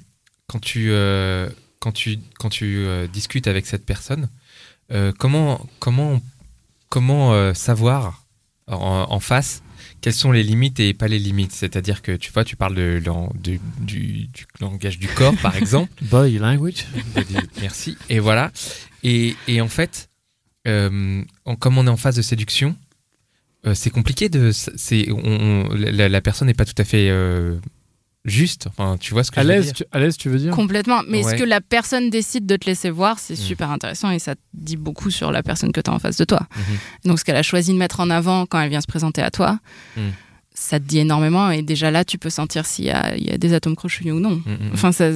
[0.47, 4.29] quand tu, euh, quand tu, quand tu euh, discutes avec cette personne,
[4.91, 6.19] euh, comment, comment,
[6.89, 8.25] comment euh, savoir
[8.67, 9.61] en, en face
[10.01, 11.51] quelles sont les limites et pas les limites?
[11.51, 13.01] C'est-à-dire que tu vois, tu parles de,
[13.35, 15.91] du, du- du langage du corps, par exemple.
[16.03, 16.85] Body language.
[17.61, 17.97] Merci.
[18.09, 18.51] Et voilà.
[19.03, 20.09] Et, et en fait,
[20.67, 22.75] euh, en- comme on est en phase de séduction,
[23.65, 24.51] euh, c'est compliqué de.
[24.51, 27.57] C'est, on- on- la, la personne n'est pas tout à fait euh,
[28.27, 28.67] juste.
[28.67, 30.53] Enfin, tu vois ce que À je veux dire tu, à l'aise, tu veux dire
[30.53, 31.01] Complètement.
[31.07, 31.31] Mais Ouais.
[31.31, 33.37] ce que la personne décide de te laisser voir, c'est Mm.
[33.37, 36.17] super intéressant et ça te dit beaucoup sur la personne que tu as en face
[36.17, 36.41] de toi.
[36.55, 36.77] Mhm.
[37.05, 39.31] Donc, ce qu'elle a choisi de mettre en avant quand elle vient se présenter à
[39.31, 39.59] toi,
[39.95, 40.01] Mm.
[40.53, 41.49] ça te dit énormément.
[41.51, 44.11] Et déjà là, tu peux sentir s'il y a, il y a des atomes crochus
[44.11, 44.35] ou non.
[44.45, 45.09] Mm, mm, Enfin, ça,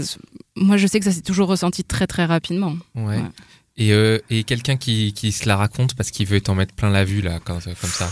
[0.56, 2.76] moi, je sais que ça s'est toujours ressenti très, très rapidement.
[2.96, 3.04] Ouais.
[3.18, 3.22] ouais.
[3.82, 6.92] Et, euh, et quelqu'un qui, qui se la raconte parce qu'il veut t'en mettre plein
[6.92, 8.08] la vue, là, comme, comme ça.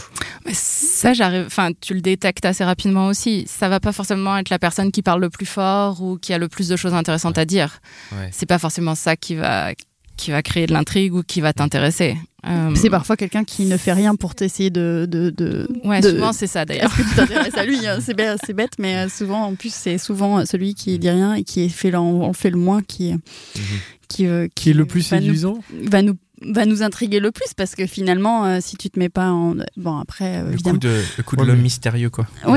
[0.46, 1.44] Mais ça, j'arrive.
[1.46, 3.46] Enfin, tu le détectes assez rapidement aussi.
[3.48, 6.38] Ça va pas forcément être la personne qui parle le plus fort ou qui a
[6.40, 7.82] le plus de choses intéressantes à dire.
[8.14, 8.30] Ouais.
[8.32, 9.74] C'est pas forcément ça qui va
[10.18, 12.18] qui va créer de l'intrigue ou qui va t'intéresser.
[12.46, 16.10] Euh, c'est parfois quelqu'un qui ne fait rien pour t'essayer de, de, de, Ouais, de-
[16.10, 16.92] souvent c'est ça d'ailleurs.
[16.92, 17.88] Est-ce que tu t'intéresses à lui?
[17.88, 21.44] Hein C'est bête, mais euh, souvent, en plus, c'est souvent celui qui dit rien et
[21.44, 23.14] qui fait le, on fait le moins qui.
[24.10, 27.32] Qui, euh, Qui est le plus va nous- séduisant va nous, va nous intriguer le
[27.32, 29.56] plus parce que finalement, euh, si tu te mets pas en.
[29.78, 32.28] Bon, après, euh, Le coup de, le coup de Ouais, l'homme mais- mystérieux, quoi.
[32.48, 32.52] Oui.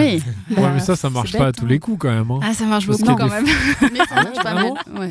[0.51, 1.69] Ouais, bah, mais ça, ça marche bête, pas à tous hein.
[1.69, 2.31] les coups quand même.
[2.31, 2.41] hein.
[2.43, 3.45] Ah, ça marche Parce beaucoup quand a même.
[3.93, 4.62] Mais ça marche pas mal.
[4.65, 5.11] vraiment ouais.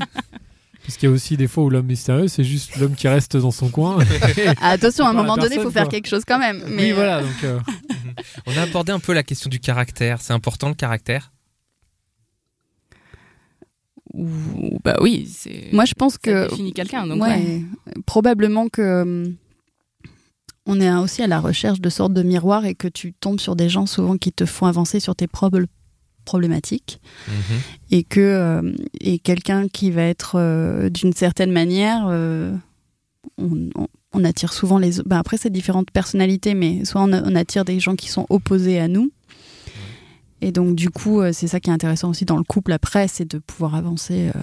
[0.84, 3.38] Parce qu'il y a aussi des fois où l'homme mystérieux, c'est juste l'homme qui reste
[3.38, 4.00] dans son coin.
[4.62, 5.92] Ah, attention, à un moment donné, il faut faire quoi.
[5.92, 6.64] quelque chose quand même.
[6.68, 7.22] Mais oui, euh, voilà.
[7.22, 7.60] Donc, euh,
[8.48, 10.22] On a abordé un peu la question du caractère.
[10.22, 11.32] C'est important le caractère
[14.14, 15.70] Ou- bah oui, c'est.
[15.72, 16.50] Moi, je pense que.
[16.50, 17.08] définit quelqu'un.
[17.08, 17.64] Donc, ouais, ouais.
[18.06, 19.02] Probablement que.
[19.04, 19.36] hum,
[20.68, 23.56] On est aussi à la recherche de sortes de miroirs et que tu tombes sur
[23.56, 25.64] des gens souvent qui te font avancer sur tes propres
[26.24, 27.58] problématiques Mhm.
[27.90, 32.54] et que euh, et quelqu'un qui va être euh, d'une certaine manière euh,
[33.40, 37.36] on, on- on attire souvent les ben après c'est différentes personnalités mais soit on, on
[37.36, 39.10] attire des gens qui sont opposés à nous
[40.42, 43.08] et donc du coup euh, c'est ça qui est intéressant aussi dans le couple après
[43.08, 44.42] c'est de pouvoir avancer euh,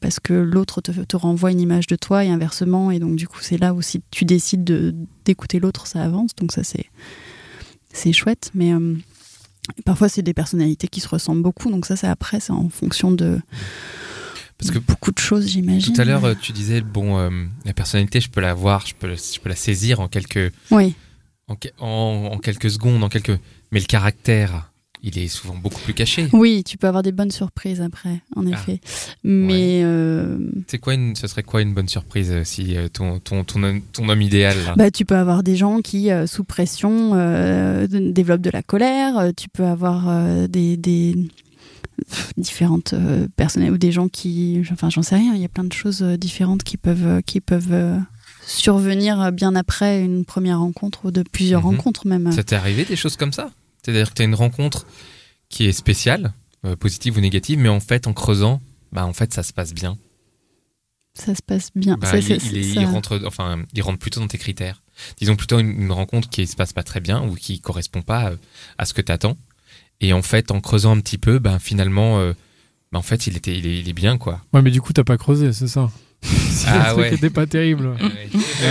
[0.00, 3.28] parce que l'autre te, te renvoie une image de toi et inversement et donc du
[3.28, 8.12] coup c'est là où si tu décides de d'écouter l'autre ça avance donc ça c'est
[8.12, 8.94] chouette mais euh,
[9.86, 13.10] Parfois, c'est des personnalités qui se ressemblent beaucoup, donc ça, c'est après, c'est en fonction
[13.10, 13.40] de
[14.58, 15.94] Parce que beaucoup de choses, j'imagine.
[15.94, 17.30] tout à l'heure, tu disais, bon, euh,
[17.64, 20.52] la personnalité, je peux la voir, je peux, la- je peux la saisir en quelques,
[20.70, 20.94] Oui,
[21.48, 23.40] en- en quelques secondes, en quelques.
[23.72, 24.70] Mais le caractère,
[25.06, 26.28] il est souvent beaucoup plus caché.
[26.32, 28.80] oui, tu peux avoir des bonnes surprises après, en effet.
[29.22, 33.18] Mais euh, C'est quoi une, ce serait quoi une bonne surprise euh, si euh, ton,
[33.20, 34.74] ton, ton, homme- ton homme idéal là?
[34.76, 39.30] Bah, tu peux avoir des gens qui, euh, sous pression, euh, développent de la colère.
[39.36, 40.78] Tu peux avoir des,
[42.36, 42.94] différentes
[43.36, 45.34] personnes ou des gens qui, enfin, j'en sais rien.
[45.34, 47.98] Il y a plein de choses différentes qui peuvent, qui peuvent
[48.46, 51.66] survenir bien après une première rencontre ou de plusieurs Mhm.
[51.76, 52.30] rencontres même.
[52.32, 53.50] Ça t'est arrivé des choses comme ça?
[53.84, 54.86] C'est-à-dire que tu as une rencontre
[55.48, 56.32] qui est spéciale,
[56.64, 58.60] euh, positive ou négative, mais en fait, en creusant,
[58.92, 59.98] bah en fait, ça se passe bien.
[61.16, 61.96] Ça se passe bien.
[61.96, 64.38] Bah, Ça, il, c'est- il est- ça- il rentre, enfin, il rentre plutôt dans tes
[64.38, 64.82] critères.
[65.18, 68.30] Disons plutôt une, une rencontre qui se passe pas très bien ou qui correspond pas
[68.30, 68.36] euh,
[68.78, 69.36] à ce que t'attends.
[70.00, 72.32] Et en fait, en creusant un petit peu, ben finalement, euh,
[72.90, 74.40] ben, en fait, il était, il est, il est bien quoi.
[74.52, 75.90] ouais, mais du coup, t'as pas creusé, c'est ça?
[76.54, 77.14] Si Ah le truc ouais.
[77.14, 77.94] était pas terrible.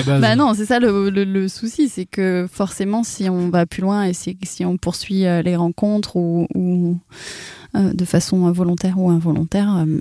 [0.05, 0.21] base.
[0.21, 3.81] Bah non, c'est ça le, le- le souci, c'est que forcément, si on va plus
[3.81, 6.97] loin et si, si on poursuit euh, les rencontres ou, ou,
[7.75, 9.99] euh, de façon volontaire ou involontaire, euh,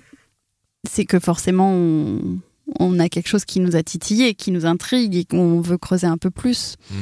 [0.89, 2.39] c'est que forcément on,
[2.81, 6.07] on a quelque chose qui nous a titillé, qui nous intrigue et qu'on veut creuser
[6.07, 6.77] un peu plus.
[6.91, 6.95] Mm.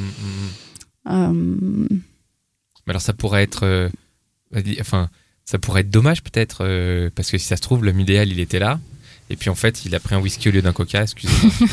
[1.10, 1.32] Euh,
[2.86, 3.88] Mais alors ça pourrait être, euh,
[4.80, 5.08] enfin,
[5.44, 8.40] ça pourrait être dommage peut-être euh, parce que si ça se trouve, l'homme idéal, il
[8.40, 8.80] était là.
[9.32, 11.52] Et puis en fait, il a pris un whisky au lieu d'un coca, excusez-moi.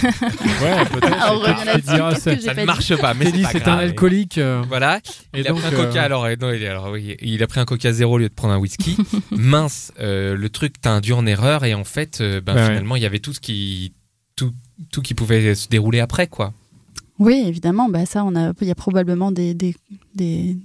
[0.61, 1.17] Ouais, peut-être.
[1.19, 4.37] Ah, j'ai Ça pas ne marche pas, mais c'est dit pas c'est un alcoolique.
[4.37, 4.99] euh, Voilà,
[5.33, 7.41] Et il a donc, pris un coca euh, alors, euh, non, il, alors oui, il
[7.41, 8.95] a pris un coca zéro au lieu de prendre un whisky.
[9.31, 12.63] Mince, euh, le truc t'a induit en erreur et en fait, euh, ben, ouais.
[12.67, 13.93] finalement, il y avait tout ce qui,
[14.35, 14.53] tout,
[14.91, 16.53] tout qui pouvait se dérouler après quoi.
[17.19, 19.75] Oui, évidemment, bah ça, on a, il y a probablement des, des,
[20.13, 20.55] des,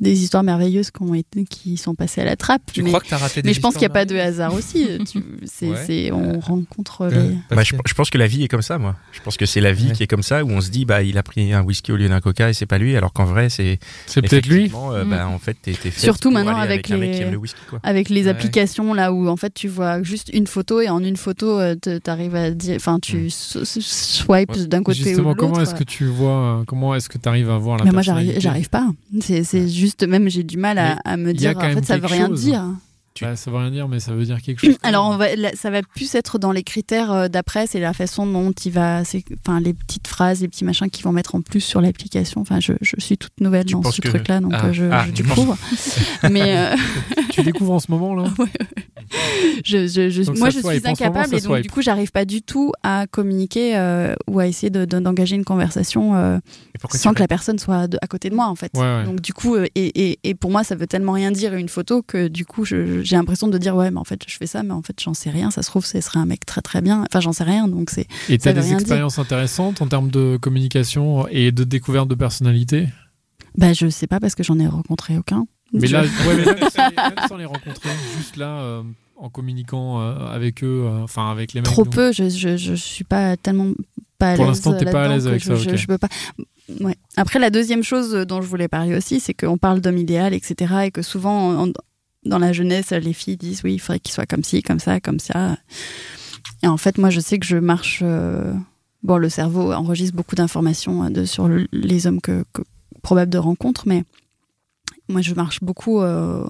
[0.00, 2.62] des histoires merveilleuses qui, ont été, qui sont passées à la trappe.
[2.72, 4.16] Tu mais crois que t'as raté des mais je pense qu'il n'y a pas de
[4.16, 4.86] hasard aussi.
[5.10, 5.76] Tu- c'est, Ouais.
[5.86, 7.36] c'est- on rencontre Euh, les.
[7.56, 8.94] Bah, je, je pense que la vie est comme ça, moi.
[9.12, 9.92] Je pense que c'est la vie Ouais.
[9.92, 11.96] qui est comme ça, où on se dit, bah, il a pris un whisky au
[11.96, 13.78] lieu d'un coca et c'est pas lui, alors qu'en vrai, c'est.
[14.06, 14.70] C'est peut-être lui.
[14.92, 17.60] euh, bah, en fait, t'es t'es fait Surtout maintenant avec les- qui aime le whisky,
[17.68, 17.80] quoi.
[17.82, 18.28] avec les Ouais.
[18.28, 21.74] applications là où en fait tu vois juste une photo et en une photo euh,
[22.02, 23.28] t'arrives à dire enfin tu Mm.
[23.30, 27.08] swipes d'un côté ou de Justement, l'autre comment est-ce que tu vois, euh, comment est-ce
[27.08, 28.86] que tu arrives à voir la mais moi j'arrive pas
[29.20, 32.06] c'est c'est juste même j'ai du mal à, à me dire en fait ça veut
[32.06, 32.42] rien chose.
[32.44, 32.62] dire
[33.20, 34.76] Bah, ça veut rien dire, mais ça veut dire quelque chose.
[34.82, 35.14] alors même.
[35.14, 38.26] on va là, ça va plus être dans les critères euh, d'après c'est la façon
[38.26, 39.02] dont il va
[39.46, 42.60] enfin les petites phrases les petits machins qu'ils vont mettre en plus sur l'application enfin
[42.60, 44.66] je, je suis toute nouvelle Tu dans ce que- truc là donc Ah.
[44.66, 45.56] euh, je, Ah, je tu découvre
[46.30, 46.76] mais euh,
[47.30, 48.24] tu découvres en ce moment là.
[49.64, 51.62] je, je, je- Donc moi, je suis moment, incapable ça et donc swipe.
[51.62, 55.36] du coup, j'arrive pas du tout à communiquer euh, ou à essayer de- de- d'engager
[55.36, 56.38] une conversation euh,
[56.92, 58.70] sans tu que la personne soit de- à côté de moi, en fait.
[58.74, 59.04] Ouais, ouais.
[59.04, 62.02] Donc du coup, et, et, et pour moi, ça veut tellement rien dire une photo
[62.02, 64.62] que du coup, je- j'ai l'impression de dire ouais, mais en fait, je fais ça,
[64.62, 65.50] mais en fait, j'en sais rien.
[65.50, 67.04] Ça se trouve, ce serait un mec très très bien.
[67.10, 67.66] Enfin, j'en sais rien.
[67.68, 68.74] Donc c'est Et t'as des dire.
[68.78, 72.88] expériences intéressantes en termes de communication et de découverte de personnalité?
[73.56, 75.46] bah je sais pas parce que j'en ai rencontré aucun.
[75.72, 78.82] Mais là, ouais, mais même, sans les, même sans les rencontrer, juste là, euh,
[79.16, 81.66] en communiquant euh, avec eux, euh, enfin avec les mecs.
[81.70, 82.12] trop peu.
[82.12, 83.72] Je, je, je suis pas tellement
[84.18, 85.76] pas à Pour l'instant, t'es pas à l'aise avec je, ça, je- ok.
[85.76, 86.08] je peux pas.
[86.80, 86.96] Ouais.
[87.16, 90.74] Après, la deuxième chose dont je voulais parler aussi, c'est qu'on parle d'homme idéal, etc.
[90.86, 91.72] Et que souvent, en-
[92.28, 95.00] dans la jeunesse, les filles disent oui, il faudrait qu'il soit comme ci, comme ça,
[95.00, 95.56] comme ça.
[96.62, 98.00] Et en fait, moi, je sais que je marche.
[98.02, 98.52] euh,
[99.04, 102.62] Bon, le cerveau enregistre beaucoup d'informations euh, sur le- les hommes que, que-
[103.26, 104.02] de rencontre, mais
[105.08, 106.44] moi, je marche beaucoup euh,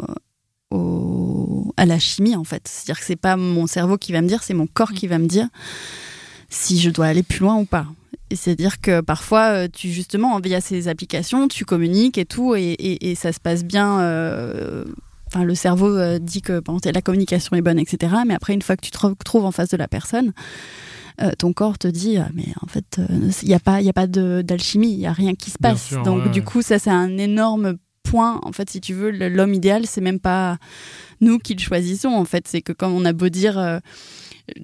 [1.76, 2.66] à la chimie, en fait.
[2.66, 5.18] C'est-à-dire que c'est pas mon cerveau qui va me dire, c'est mon corps qui va
[5.18, 5.46] me dire
[6.48, 7.86] si je dois aller plus loin ou pas.
[8.32, 13.40] C'est-à-dire que parfois, tu justement, via ces applications, tu communiques et tout, et, ça se
[13.40, 14.00] passe bien.
[15.28, 18.12] Enfin, le cerveau euh, dit que bon, la communication est bonne, etc.
[18.26, 20.32] Mais après, une fois que tu te re- trouves en face de la personne,
[21.20, 23.86] euh, ton corps te dit, ah, mais en fait, euh, il n'y a pas, il
[23.86, 25.88] y a pas d'alchimie, il n'y a rien qui se passe.
[25.88, 26.44] sûr, Donc, ouais, du ouais.
[26.44, 28.40] coup, ça, c'est un énorme point.
[28.42, 30.56] En fait, si tu veux, l'homme idéal, c'est même pas
[31.20, 32.08] nous qui le choisissons.
[32.10, 33.80] En fait, c'est que comme on a beau dire.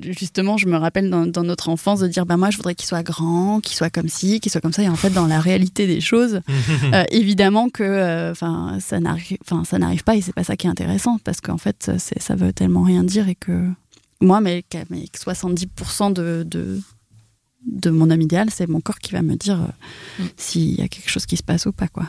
[0.00, 2.86] Justement, je me rappelle dans, dans notre enfance de dire bah moi je voudrais qu'il
[2.86, 4.82] soit grand, qu'il soit comme ci, qu'il soit comme ça.
[4.82, 6.40] Et en fait, dans la réalité des choses,
[6.92, 10.66] euh, évidemment que euh, ça n'arrive enfin ça n'arrive pas et c'est pas ça qui
[10.66, 13.68] est intéressant parce qu'en fait ça veut tellement rien dire et que
[14.20, 16.80] moi mais, mais que 70% de, de
[17.66, 19.66] de mon homme idéal c'est mon corps qui va me dire euh,
[20.18, 20.24] Mm.
[20.36, 22.08] s'il y a quelque chose qui se passe ou pas quoi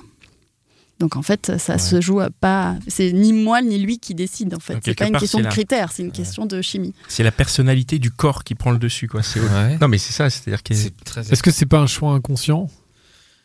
[0.99, 1.79] donc en fait ça Ouais.
[1.79, 5.05] se joue à pas c'est ni moi ni lui qui décide en fait c'est pas
[5.07, 8.11] une part, question de la- critères c'est une question de chimie C'est la personnalité du
[8.11, 9.21] corps qui prend le dessus, quoi.
[9.23, 9.77] C'est Ouais.
[9.81, 11.31] Non, mais c'est ça, c'est-à-dire que C'est très.
[11.31, 12.69] Est-ce que c'est pas un choix inconscient?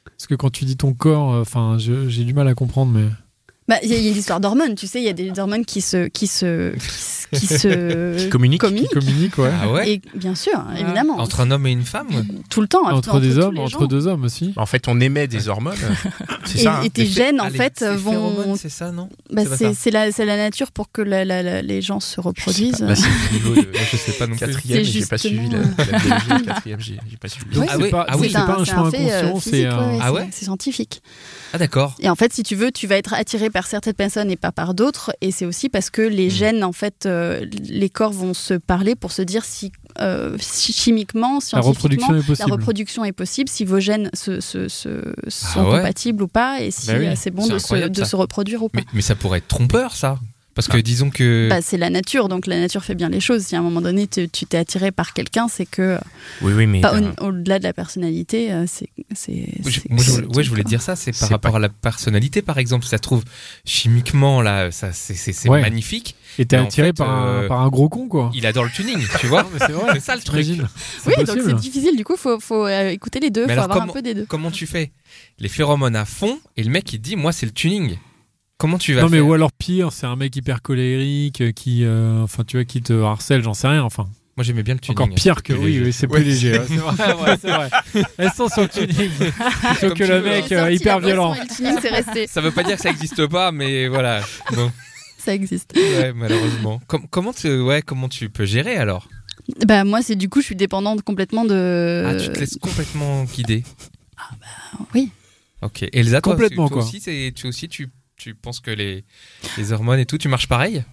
[0.04, 3.06] Parce que quand tu dis ton corps, euh, enfin, j'ai du mal à comprendre, mais.
[3.70, 5.80] Bah, il y y a l'histoire d'hormones, tu sais, il y a des hormones qui
[5.80, 6.72] se, qui se,
[7.32, 8.62] qui se, Qui communiquent.
[8.74, 9.50] Qui communique, ouais.
[9.62, 12.08] Ah ouais Et bien sûr, évidemment, Entre un homme et une femme
[12.48, 13.86] tout le temps, Entre, des tous hommes, entre gens.
[13.86, 14.52] deux hommes aussi.
[14.56, 15.76] En fait, on émet des hormones.
[16.44, 16.78] C'est Et, ça.
[16.78, 16.82] hein.
[16.82, 18.56] et tes Les phé- gènes, en Ah, fait, vont.
[18.56, 19.42] C'est ça, non Bah,
[19.74, 22.20] c'est la, c'est la nature pour que la- la- la- les gens se Je sais
[22.20, 22.78] reproduisent.
[22.78, 22.86] pas.
[22.86, 24.46] Là, c'est le niveau de Moi, je sais pas non plus.
[24.46, 26.44] quatrième, j'ai pas suivi la, biologie.
[26.46, 27.54] Quatrième, j'ai j'ai pas suivi.
[27.54, 27.66] Donc.
[27.68, 29.66] Ah c'est oui, pas, ah c'est pas un c'est choix euh, inconscient, c'est
[30.00, 31.02] Ah ouais C'est scientifique.
[31.52, 31.94] Ah d'accord.
[32.00, 34.52] Et en fait, si tu veux, tu vas être attiré par certaines personnes et pas
[34.52, 35.12] par d'autres.
[35.20, 36.30] Et c'est aussi parce que les Mm.
[36.30, 40.72] gènes, en fait, euh, les corps vont se parler pour se dire si, euh, si
[40.72, 41.70] chimiquement, La scientifiquement,
[42.08, 45.76] reproduction est la reproduction est possible, si vos gènes se, se- se- sont Ah ouais
[45.78, 48.80] compatibles ou pas, et si Bah oui, euh, c'est bon de, se reproduire ou pas.
[48.80, 50.18] Mais, mais ça pourrait être trompeur, ça.
[50.54, 50.82] Parce que Bah.
[50.82, 51.48] disons que.
[51.48, 53.42] Bah, c'est la nature, donc la nature fait bien les choses.
[53.44, 55.96] Si à un moment donné tu t'es attiré par quelqu'un, c'est que
[56.42, 56.84] Oui, oui, mais.
[56.84, 59.48] euh, au- au-delà de la personnalité, euh, c'est c'est.
[59.66, 60.02] Je- moi,
[60.34, 62.84] ouais, je voulais dire ça, c'est par rapport pas- à la personnalité, par exemple.
[62.84, 63.22] Si ça se trouve,
[63.64, 65.60] chimiquement, là, ça, c'est, Ouais.
[65.60, 66.16] magnifique.
[66.38, 68.30] Et t'es en attiré fait, par, un, euh, par un gros con, quoi.
[68.34, 69.46] Il adore le tuning, tu vois.
[69.94, 70.44] C'est ça le truc.
[70.46, 70.60] Oui,
[71.02, 71.96] C'est donc c'est difficile.
[71.96, 74.02] Du coup, faut faut euh, écouter les deux, Mais faut alors, avoir comment- un peu
[74.02, 74.26] des deux.
[74.26, 74.90] Comment tu fais?
[75.38, 77.96] Les phéromones à fond, et le mec, il te dit, moi, c'est le tuning.
[78.60, 81.50] Comment tu vas Non, mais faire ou alors pire, c'est un mec hyper colérique euh,
[81.50, 83.82] qui, euh, enfin, tu vois, qui te harcèle, j'en sais rien.
[83.82, 84.98] Enfin, Moi, j'aimais bien le tuning.
[85.00, 86.58] encore pire que oui, oui, c'est plus léger.
[86.58, 87.70] ouais, c'est vrai, ouais, c'est vrai.
[88.18, 89.10] Elles sont sur le tuning.
[89.80, 91.32] Comme que le mec euh, hyper violent.
[91.34, 92.26] et le tuning, c'est resté.
[92.26, 94.20] Ça veut pas dire que ça existe pas, mais voilà.
[94.52, 94.70] Bon,
[95.16, 95.72] Ça existe.
[95.74, 96.82] ouais, malheureusement.
[96.86, 99.08] Com- comment, tu, ouais, comment tu peux gérer alors?
[99.66, 102.04] Bah moi, c'est du coup, je suis dépendante complètement de.
[102.06, 103.64] Ah, tu te laisses complètement guider.
[104.94, 105.10] oui.
[105.62, 105.84] Ok.
[105.92, 106.86] Elsa, toi, Complètement, tu, toi quoi.
[106.88, 107.88] aussi, tu aussi, tu,
[108.20, 109.04] tu penses que les,
[109.72, 110.84] hormones et tout, tu marches pareil?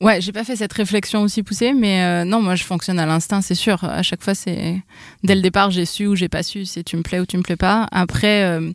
[0.00, 3.04] Ouais, j'ai pas fait cette réflexion aussi poussée, mais euh, non, moi je fonctionne à
[3.04, 3.84] l'instinct, c'est sûr.
[3.84, 4.80] À chaque fois, c'est
[5.22, 7.36] dès le départ, j'ai su ou j'ai pas su, c'est tu me plais ou tu
[7.36, 7.86] me plais pas.
[7.92, 8.72] Après, euh,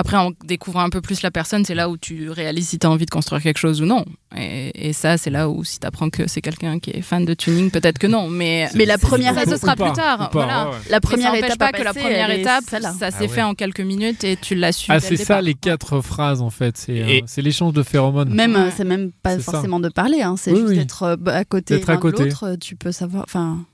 [0.00, 2.86] après en découvrant un peu plus la personne, c'est là où tu réalises si tu
[2.86, 4.04] as envie de construire quelque chose ou non.
[4.36, 7.24] Et, et ça, c'est là où si tu apprends que c'est quelqu'un qui est fan
[7.24, 8.28] de tuning, peut-être que non.
[8.28, 10.18] Mais Mais la première étape- ce sera pas, plus tard.
[10.18, 10.64] pas, voilà.
[10.66, 10.78] ouais, ouais.
[10.90, 13.28] La première ça étape pas que la première étape, ça s'est Ah ouais.
[13.28, 14.86] fait en quelques minutes et tu l'as su.
[14.92, 16.76] Ah, c'est le ça les quatre phrases en fait.
[16.76, 18.32] C'est Et- euh, l'échange de phéromones.
[18.32, 18.60] Même, Ouais.
[18.60, 19.52] euh, c'est même pas ça.
[19.52, 20.76] forcément de parler, hein, c'est Oui, juste oui.
[20.78, 22.24] d'être euh, à côté D'être à l'un de côté.
[22.24, 22.56] l'autre.
[22.60, 23.24] Tu peux savoir.
[23.26, 23.64] Enfin,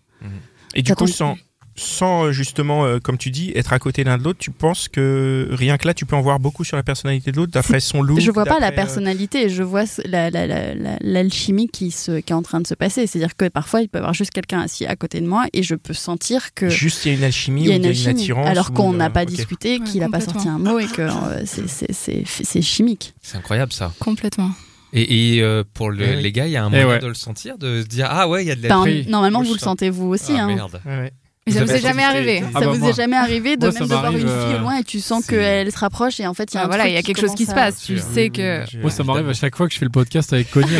[0.74, 1.36] Et du coup, sans,
[1.76, 4.88] sans euh, justement, euh, comme tu dis, être à côté l'un de l'autre, tu penses
[4.88, 7.80] que rien que là, tu peux en voir beaucoup sur la personnalité de l'autre, d'après
[7.80, 10.98] son look je vois pas la euh, personnalité, je vois ce- la- la- la- la-
[11.00, 13.06] l'alchimie qui, se, qui est en train de se passer.
[13.06, 15.62] C'est-à-dire que parfois, il peut y avoir juste quelqu'un assis à côté de moi et
[15.62, 16.68] je peux sentir que.
[16.68, 17.96] Juste, il y a une alchimie, Il y a ou une il y a une
[18.08, 18.46] alchimie, attirance.
[18.48, 21.42] alors qu'on n'a euh, pas discuté, qu'il n'a pas sorti un mot et que euh,
[21.44, 23.14] c'est- chimique.
[23.22, 23.92] C'est incroyable ça.
[23.98, 24.50] Complètement.
[24.92, 26.22] Et, et, euh, pour le- Eh oui.
[26.22, 26.98] les gars, il y a un Eh moyen ouais.
[27.00, 28.78] de le sentir, de se dire ah ouais, il y a de la.
[28.78, 30.32] Enfin, normalement, vous je le sens- sentez vous aussi.
[30.36, 30.46] ah hein.
[30.46, 30.80] merde.
[30.86, 31.12] Ouais, ouais.
[31.46, 32.42] Mais ça vous est jamais arrivé.
[32.42, 34.28] Ah ça bah vous moi- est jamais arrivé de moi, même de voir une fille
[34.30, 36.62] euh, au loin et tu sens qu'elle se rapproche et en fait il y a
[36.62, 37.82] Ah, un voilà, il y a quelque chose qui se passe.
[37.82, 38.64] Tu sais que.
[38.80, 40.68] Moi, ça m'arrive à chaque fois que je fais le podcast avec Connie.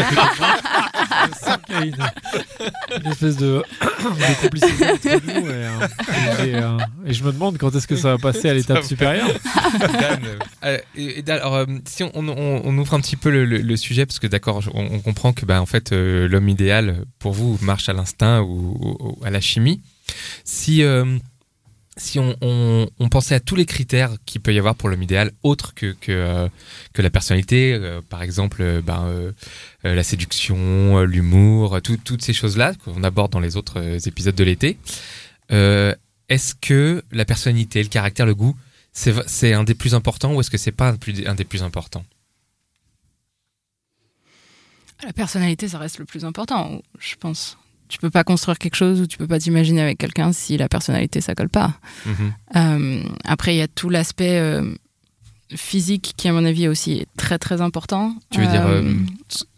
[1.83, 5.48] une, espèce de, de complicité entre nous.
[5.48, 8.55] Et, euh, et euh, et je me demande quand est-ce que ça va passer à
[8.55, 9.29] l'étape supérieure.
[9.81, 10.20] Dan,
[10.64, 13.77] euh, et- et alors, si on, on- on ouvre un petit peu le, le- le
[13.77, 17.33] sujet, parce que d'accord, on, on comprend que bah, en fait, euh, l'homme idéal pour
[17.33, 19.83] vous marche à l'instinct ou, ou- ou à la chimie.
[20.44, 21.18] Si, euh,
[21.96, 25.74] si on, pensait à tous les critères qu'il peut y avoir pour l'homme idéal, autres
[25.74, 26.48] que, que, euh,
[26.96, 29.32] la personnalité, euh, par exemple ben,
[29.84, 34.78] la séduction, l'humour, tout- toutes ces choses-là qu'on aborde dans les autres épisodes de l'été,
[35.50, 38.56] est-ce que la personnalité, le caractère, le goût,
[38.92, 40.94] c'est un des plus importants ou est-ce que c'est pas
[41.26, 42.04] un des plus importants?
[45.02, 47.58] La personnalité, ça reste le plus important, je pense.
[47.94, 50.68] Tu peux pas construire quelque chose ou tu peux pas t'imaginer avec quelqu'un si la
[50.68, 51.74] personnalité ça colle pas.
[52.07, 52.33] Mhm.
[52.57, 54.74] Euh, après, il y a tout l'aspect euh,
[55.54, 58.16] physique qui, à mon avis, aussi est très très important.
[58.30, 58.92] Tu veux dire, euh,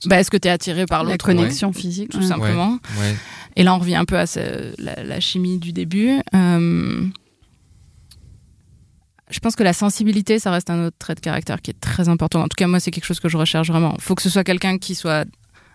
[0.05, 1.25] bah, Est-ce que tu es attiré par La l'autre?
[1.25, 2.11] connexion physique.
[2.11, 2.27] tout ouais.
[2.27, 2.79] simplement.
[2.99, 3.17] Ouais.
[3.57, 6.21] Et là, on revient un peu à ce- la, la chimie du début.
[6.35, 7.07] Euh,
[9.31, 12.09] je pense que la sensibilité, ça reste un autre trait de caractère qui est très
[12.11, 12.41] important.
[12.43, 13.95] En tout cas, moi, c'est quelque chose que je recherche vraiment.
[13.97, 15.27] Il faut que ce soit quelqu'un qui soit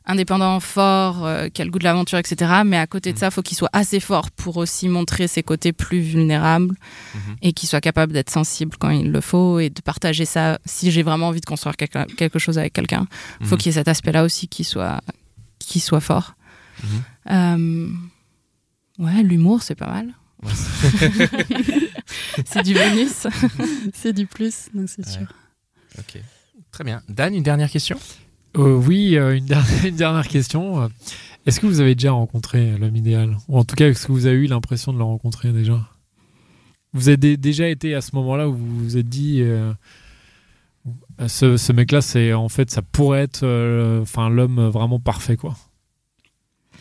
[0.05, 2.51] indépendant, fort, euh, qui a le goût de l'aventure, etc.
[2.65, 5.43] Mais à côté de ça, il faut qu'il soit assez fort pour aussi montrer ses
[5.43, 6.75] côtés plus vulnérables
[7.15, 7.35] Mhm.
[7.41, 10.59] et qu'il soit capable d'être sensible quand il le faut et de partager ça.
[10.65, 13.07] Si j'ai vraiment envie de construire quelque, quelque chose avec quelqu'un,
[13.39, 13.61] il faut Mhm.
[13.61, 15.01] qu'il y ait cet aspect-là aussi qui soit,
[15.59, 16.33] qui soit fort.
[16.83, 17.03] Mhm.
[17.29, 17.87] Euh,
[19.05, 20.13] ouais, l'humour, c'est pas mal.
[22.45, 23.27] c'est du bonus.
[23.93, 25.11] C'est du plus, donc c'est Ouais.
[25.13, 25.27] sûr.
[25.99, 26.19] Ok.
[26.71, 27.03] Très bien.
[27.07, 27.99] Dan, une dernière question?
[28.57, 30.89] Euh, oui, euh, une, dernière, une dernière question.
[31.45, 33.37] Est-ce que vous avez déjà rencontré l'homme idéal?
[33.47, 35.79] Ou en tout cas, est-ce que vous avez eu l'impression de le rencontrer déjà?
[36.93, 39.71] Vous avez dé- déjà été à ce moment-là où vous vous êtes dit, euh,
[41.27, 45.55] ce, ce mec-là, c'est en fait, ça pourrait être, euh, enfin, l'homme vraiment parfait, quoi?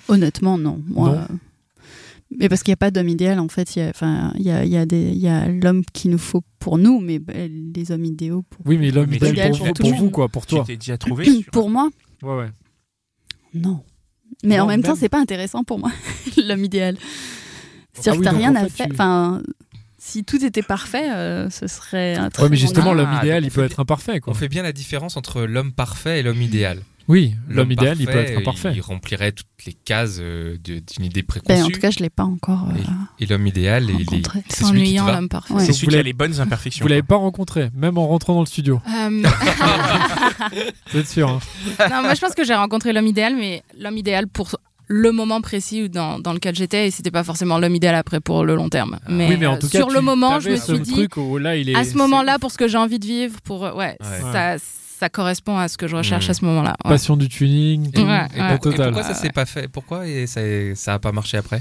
[0.08, 0.82] Honnêtement, non.
[0.88, 1.38] Moi, Non?
[2.32, 3.76] Euh, Mais parce qu'il n'y a pas d'homme idéal, en fait.
[3.76, 5.82] Il y a, enfin, il y a, il y a, des- il y a l'homme
[5.92, 9.32] qu'il nous faut pour nous, mais bah, les hommes idéaux pour, Oui, mais l'homme idéal
[9.32, 10.64] idéal pour, pour pour vous, quoi, pour Tu toi.
[10.66, 11.90] t'es déjà trouvé sur- pour moi,
[12.22, 12.48] Ouais, ouais.
[13.54, 13.80] non.
[14.44, 14.96] Mais Non, en même temps, même.
[14.96, 15.90] c'est pas intéressant pour moi,
[16.36, 16.96] l'homme idéal.
[17.92, 18.86] C'est-à-dire Ah oui, que t'as rien en à fait, faire.
[18.86, 19.42] tu- Enfin,
[19.98, 22.98] si tout était parfait, euh, ce serait un très Ouais, mais justement, homme.
[22.98, 24.32] l'homme Ah, idéal, donc il peut être imparfait, quoi.
[24.32, 26.80] On fait bien la différence entre l'homme parfait et l'homme idéal.
[27.10, 28.72] Oui, l'homme idéal, il peut parfait, être imparfait.
[28.74, 31.62] Il remplirait toutes les cases euh, de- d'une idée Ben, préconçue.
[31.62, 32.78] en tout cas, je l'ai pas encore euh,
[33.18, 34.42] Et l'homme idéal, il est, rencontré.
[34.48, 35.54] c'est celui qui l'homme parfait.
[35.54, 35.64] Ouais.
[35.64, 36.84] C'est celui vous qui a l'avez- les bonnes imperfections.
[36.84, 37.16] Vous l'avez quoi.
[37.16, 38.80] pas rencontré, même en rentrant dans le studio.
[38.88, 39.22] Euh,
[40.92, 41.40] Vous êtes sûr hein
[41.90, 44.50] non, moi je pense que j'ai rencontré l'homme idéal, mais l'homme idéal pour
[44.86, 48.20] le moment précis où dans, dans lequel j'étais, et c'était pas forcément l'homme idéal après
[48.20, 48.98] pour le long terme.
[49.08, 51.16] Mais, oui, mais en euh, tout cas, sur le moment, je me suis dit, truc
[51.16, 51.76] où là, il est.
[51.76, 54.32] à ce moment-là, pour ce que j'ai envie de vivre, pour euh, ouais, Ouais.
[54.32, 54.56] Ça,
[55.00, 56.30] ça correspond à ce que je recherche Mm.
[56.30, 56.76] à ce moment-là.
[56.84, 56.90] ouais.
[56.90, 58.48] Passion du tuning, tout, Ouais, Et, ouais.
[58.48, 58.92] la pour- et totale.
[58.92, 59.66] pourquoi ça s'est pas fait?
[59.66, 60.40] Pourquoi et ça,
[60.74, 61.60] ça a pas marché après?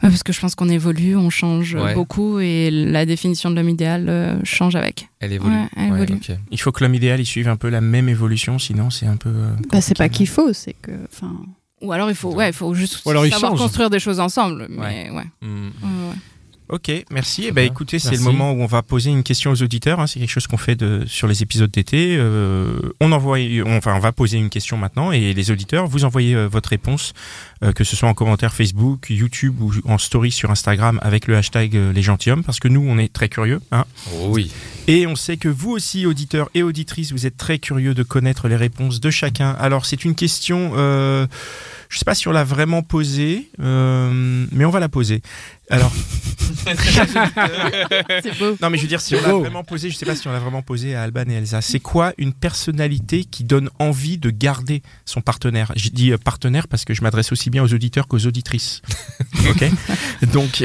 [0.00, 1.94] Parce que je pense qu'on évolue, on change Ouais.
[1.94, 5.08] beaucoup, et la définition de l'homme idéal euh, change avec.
[5.20, 5.54] Elle évolue.
[5.54, 6.14] Ouais, elle évolue.
[6.14, 6.36] ok.
[6.50, 9.16] Il faut que l'homme idéal il suive un peu la même évolution, sinon c'est un
[9.16, 9.28] peu.
[9.28, 10.90] euh, Bah, c'est pas qu'il faut, c'est que.
[11.82, 13.60] Ou alors il faut, ouais, il faut juste Ou alors il savoir change.
[13.60, 14.66] construire des choses ensemble.
[14.70, 15.24] Mais ouais.
[15.40, 15.70] Hmm.
[16.68, 17.44] Ok, merci.
[17.48, 20.00] Eh ben, écoutez, c'est le moment où on va poser une question aux auditeurs.
[20.00, 20.06] hein.
[20.06, 22.16] C'est quelque chose qu'on fait de, sur les épisodes d'été.
[22.18, 26.04] Euh, on envoie, on, enfin, on va poser une question maintenant et les auditeurs, vous
[26.04, 27.12] envoyez euh, votre réponse,
[27.62, 31.36] euh, que ce soit en commentaire Facebook, YouTube ou en story sur Instagram avec le
[31.36, 33.60] hashtag euh, les gentilshommes, parce que nous, on est très curieux.
[33.70, 33.84] Hein.
[34.14, 34.50] Oh oui.
[34.86, 38.48] Et on sait que vous aussi, auditeurs et auditrices, vous êtes très curieux de connaître
[38.48, 39.50] les réponses de chacun.
[39.58, 41.26] Alors, c'est une question, euh,
[41.92, 45.22] je sais pas si on l'a vraiment posée, euh, mais on va la poser.
[45.70, 45.92] Alors,
[48.22, 48.56] c'est beau.
[48.60, 50.32] non, mais je veux dire, si on l'a vraiment posé, je sais pas si on
[50.32, 51.60] l'a vraiment posé à Alban et Elsa.
[51.60, 55.72] C'est quoi une personnalité qui donne envie de garder son partenaire?
[55.76, 58.82] Je dis euh, partenaire parce que je m'adresse aussi bien aux auditeurs qu'aux auditrices.
[59.50, 59.70] ok?
[60.32, 60.62] Donc,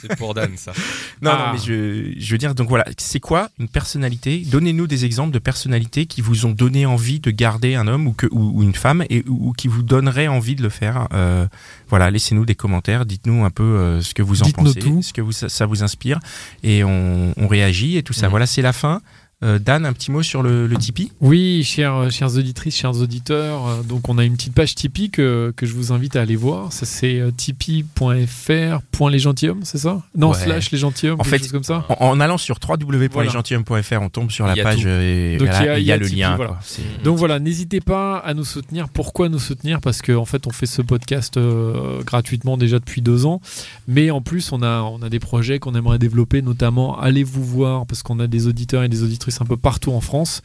[0.00, 0.72] C'est pour Dan ça.
[1.20, 1.46] non, Ah.
[1.46, 4.42] non, mais je, je veux dire, donc voilà, c'est quoi une personnalité?
[4.46, 8.12] Donnez-nous des exemples de personnalités qui vous ont donné envie de garder un homme ou,
[8.12, 11.08] que, ou, ou une femme et ou, ou qui vous donneraient envie de le faire.
[11.12, 11.46] Euh,
[11.88, 15.02] voilà, laissez-nous des commentaires, dites-nous un peu euh, ce que vous en pensez, tout.
[15.02, 16.18] ce que vous, ça, ça vous inspire
[16.62, 18.28] et on, on réagit et tout ça.
[18.28, 19.00] Voilà, c'est la fin.
[19.42, 21.10] Euh, Dan, un petit mot sur le, le Tipeee?
[21.20, 25.52] Oui, chers, chères auditrices, chers auditeurs, euh, donc on a une petite page Tipeee que,
[25.56, 26.72] que je vous invite à aller voir.
[26.72, 30.02] Ça c'est euh, tipeee.fr, point les gentilshommes, c'est ça?
[30.16, 30.38] Non, Ouais.
[30.38, 31.84] slash les gentilshommes, En quelque fait, chose comme ça.
[31.88, 34.88] en, en allant sur www.lesgentilhommes.fr, on tombe sur la page tout.
[34.88, 36.36] et Donc, il y a- il y le Tipeee, lien.
[36.36, 36.58] voilà.
[37.04, 38.88] Donc voilà, n'hésitez pas à nous soutenir.
[38.88, 39.80] Pourquoi nous soutenir?
[39.80, 43.40] Parce qu'en en fait, on fait ce podcast euh, gratuitement déjà depuis deux ans.
[43.88, 47.44] Mais en plus, on a, on a des projets qu'on aimerait développer, notamment allez vous
[47.44, 50.42] voir, parce qu'on a des auditeurs et des auditrices un peu partout en France.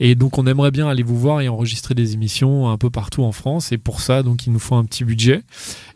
[0.00, 3.22] Et donc, on aimerait bien aller vous voir et enregistrer des émissions un peu partout
[3.22, 3.72] en France.
[3.72, 5.42] Et pour ça, donc, il nous faut un petit budget.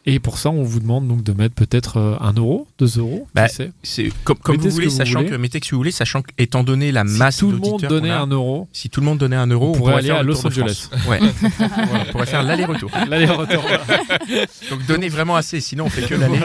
[0.04, 3.28] Et pour ça, on vous demande donc de mettre peut-être euh, un euro, deux euros,
[3.36, 3.46] Bah.
[3.48, 5.30] C'est comme, vous voulez, vous sachant voulez.
[5.30, 8.10] que mettez que vous voulez, sachant que étant donné la masse tout le monde donnait
[8.10, 10.16] a, un euro, si tout le monde donnait un euro, On on, pourrait aller faire
[10.16, 10.88] à Los Angeles.
[11.08, 11.20] Ouais.
[11.58, 12.90] Voilà, on pourrait faire l'aller-retour.
[13.08, 13.62] l'aller-retour.
[14.70, 16.40] Donc donnez vraiment assez, sinon on fait que l'aller.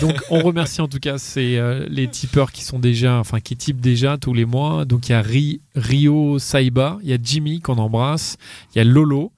[0.00, 3.56] Donc on remercie en tout cas c'est euh, les tipeurs qui sont déjà, enfin qui
[3.56, 4.86] typent déjà tous les mois.
[4.86, 8.36] Donc il y a Ri- Rio Saiba, il y a Jimmy qu'on embrasse,
[8.74, 9.32] il y a Lolo,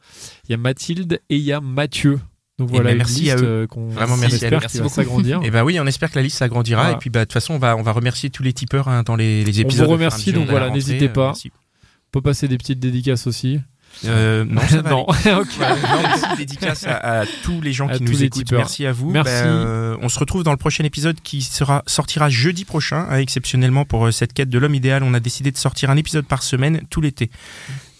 [0.48, 2.20] il y a Mathilde et il y a Mathieu.
[2.60, 3.44] Donc Et voilà ben, une merci liste à eux.
[3.44, 4.56] euh, Vraiment, on merci à espère eux.
[4.58, 4.94] qui Merci va beaucoup.
[4.94, 5.40] s'agrandir.
[5.44, 6.82] Et ben oui, on espère que la liste s'agrandira.
[6.82, 6.96] Voilà.
[6.96, 9.02] Et puis bah, de toute façon, on va, on va remercier tous les tipeurs hein,
[9.02, 9.86] dans les, les épisodes.
[9.86, 11.26] vous et à remercie, donc voilà, n'hésitez pas.
[11.28, 11.50] merci.
[11.54, 13.60] On peut passer des petites dédicaces aussi.
[14.04, 15.06] Euh, non, ça va non.
[15.26, 18.44] non, dédicace à, à tous les gens À qui nous écoutent.
[18.44, 18.58] tipeurs.
[18.60, 19.10] Merci à vous.
[19.10, 19.32] Merci.
[19.32, 23.06] Ben, euh, on se retrouve dans le prochain épisode qui sera sortira jeudi prochain.
[23.10, 25.96] hein, exceptionnellement pour euh, cette quête de l'homme idéal, on a décidé de sortir un
[25.96, 27.30] épisode par semaine tout l'été.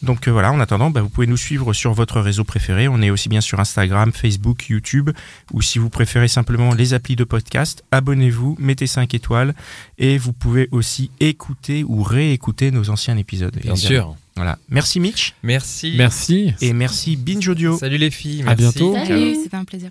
[0.03, 2.89] Donc euh, voilà, en attendant, ben, vous pouvez nous suivre sur votre réseau préféré.
[2.89, 5.11] On est aussi bien sur Instagram, Facebook, YouTube,
[5.53, 9.55] ou si vous préférez simplement les applis de podcast, abonnez-vous, mettez 5 étoiles,
[9.99, 13.57] et vous pouvez aussi écouter ou réécouter nos anciens épisodes.
[13.61, 14.17] Bien sûr.
[14.37, 14.59] Voilà.
[14.71, 15.95] Merci Mitch, Merci.
[15.99, 16.55] Merci.
[16.63, 17.77] et merci Binge Audio.
[17.77, 18.43] Salut les filles.
[18.43, 18.63] À merci.
[18.63, 18.95] bientôt.
[18.95, 19.91] Salut, c'était un plaisir.